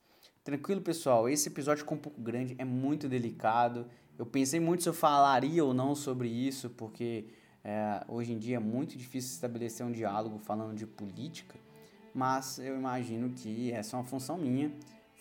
Tranquilo, 0.44 0.82
pessoal? 0.82 1.30
Esse 1.30 1.50
episódio 1.50 1.84
ficou 1.84 1.98
um 1.98 2.02
pouco 2.02 2.22
grande, 2.22 2.56
é 2.58 2.66
muito 2.66 3.08
delicado. 3.08 3.88
Eu 4.18 4.26
pensei 4.26 4.60
muito 4.60 4.84
se 4.84 4.90
eu 4.90 4.94
falaria 4.94 5.64
ou 5.64 5.74
não 5.74 5.96
sobre 5.96 6.28
isso, 6.28 6.70
porque 6.70 7.26
é, 7.64 8.04
hoje 8.08 8.34
em 8.34 8.38
dia 8.38 8.58
é 8.58 8.60
muito 8.60 8.98
difícil 8.98 9.32
estabelecer 9.32 9.86
um 9.86 9.92
diálogo 9.92 10.38
falando 10.38 10.76
de 10.76 10.86
política, 10.86 11.56
mas 12.14 12.60
eu 12.60 12.76
imagino 12.76 13.30
que 13.30 13.72
essa 13.72 13.96
é 13.96 14.00
uma 14.00 14.06
função 14.06 14.38
minha. 14.38 14.72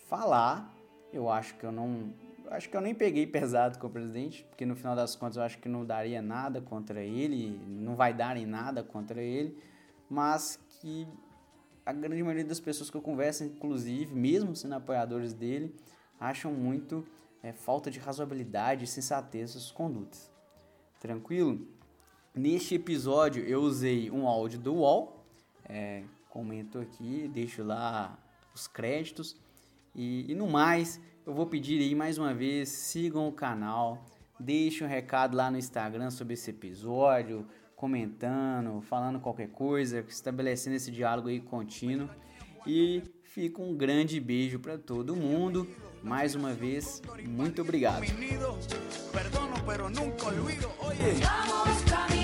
Falar, 0.09 0.75
eu 1.13 1.31
acho 1.31 1.55
que 1.55 1.65
eu 1.65 1.73
não, 1.73 2.13
acho 2.53 2.69
que 2.69 2.77
eu 2.77 2.81
nem 2.81 2.95
peguei 2.95 3.27
pesado 3.27 3.79
com 3.79 3.87
o 3.87 3.91
presidente, 3.91 4.45
porque 4.45 4.67
no 4.67 4.77
final 4.77 4.95
das 4.95 5.17
contas 5.17 5.37
eu 5.37 5.43
acho 5.43 5.59
que 5.59 5.69
não 5.69 5.85
daria 5.85 6.21
nada 6.21 6.61
contra 6.61 7.03
ele, 7.03 7.61
não 7.67 7.97
vai 7.97 8.13
dar 8.13 8.37
em 8.37 8.47
nada 8.47 8.83
contra 8.83 9.23
ele, 9.23 9.57
mas 10.09 10.59
que 10.69 11.07
a 11.85 11.93
grande 11.93 12.23
maioria 12.23 12.45
das 12.45 12.61
pessoas 12.61 12.91
que 12.91 12.97
eu 12.97 13.03
converso, 13.03 13.45
inclusive, 13.45 14.15
mesmo 14.15 14.55
sendo 14.55 14.75
apoiadores 14.75 15.33
dele, 15.33 15.75
acham 16.21 16.53
muito 16.53 17.05
é, 17.43 17.53
falta 17.53 17.91
de 17.91 17.99
razoabilidade 17.99 18.85
e 18.85 18.87
sensatez 18.87 19.51
suas 19.51 19.71
condutas. 19.71 20.31
Tranquilo? 21.01 21.67
Neste 22.35 22.77
episódio 22.77 23.45
eu 23.45 23.61
usei 23.61 24.11
um 24.11 24.27
áudio 24.27 24.59
do 24.59 24.75
UOL, 24.75 25.27
é, 25.69 26.05
comento 26.31 26.79
aqui, 26.79 27.29
deixo 27.29 27.63
lá 27.63 28.19
os 28.55 28.67
créditos 28.67 29.37
e, 29.95 30.31
e 30.31 30.35
no 30.35 30.49
mais 30.49 31.01
eu 31.27 31.33
vou 31.33 31.47
pedir 31.47 31.81
aí 31.81 31.95
mais 31.95 32.19
uma 32.19 32.35
vez, 32.35 32.69
sigam 32.69 33.29
o 33.29 33.33
canal, 33.33 34.05
deixem 34.39 34.87
um 34.87 34.91
recado 34.91 35.37
lá 35.37 35.51
no 35.51 35.59
Instagram 35.59 36.11
sobre 36.11 36.35
esse 36.35 36.51
episódio, 36.51 37.47
comentando, 37.77 38.81
falando 38.83 39.21
qualquer 39.21 39.49
coisa, 39.49 40.05
estabelecendo 40.09 40.77
esse 40.77 40.91
diálogo 40.91 41.29
aí 41.29 41.41
contínuo. 41.41 42.09
E 42.67 43.03
fica 43.23 43.61
um 43.61 43.75
grande 43.75 44.21
beijo 44.21 44.59
para 44.59 44.79
todo 44.79 45.17
mundo. 45.17 45.69
Mais 46.03 46.35
uma 46.35 46.53
vez, 46.53 47.03
muito 47.29 47.63
obrigado. 47.63 48.05
Vamos 51.47 51.83
caminhar. 51.85 52.22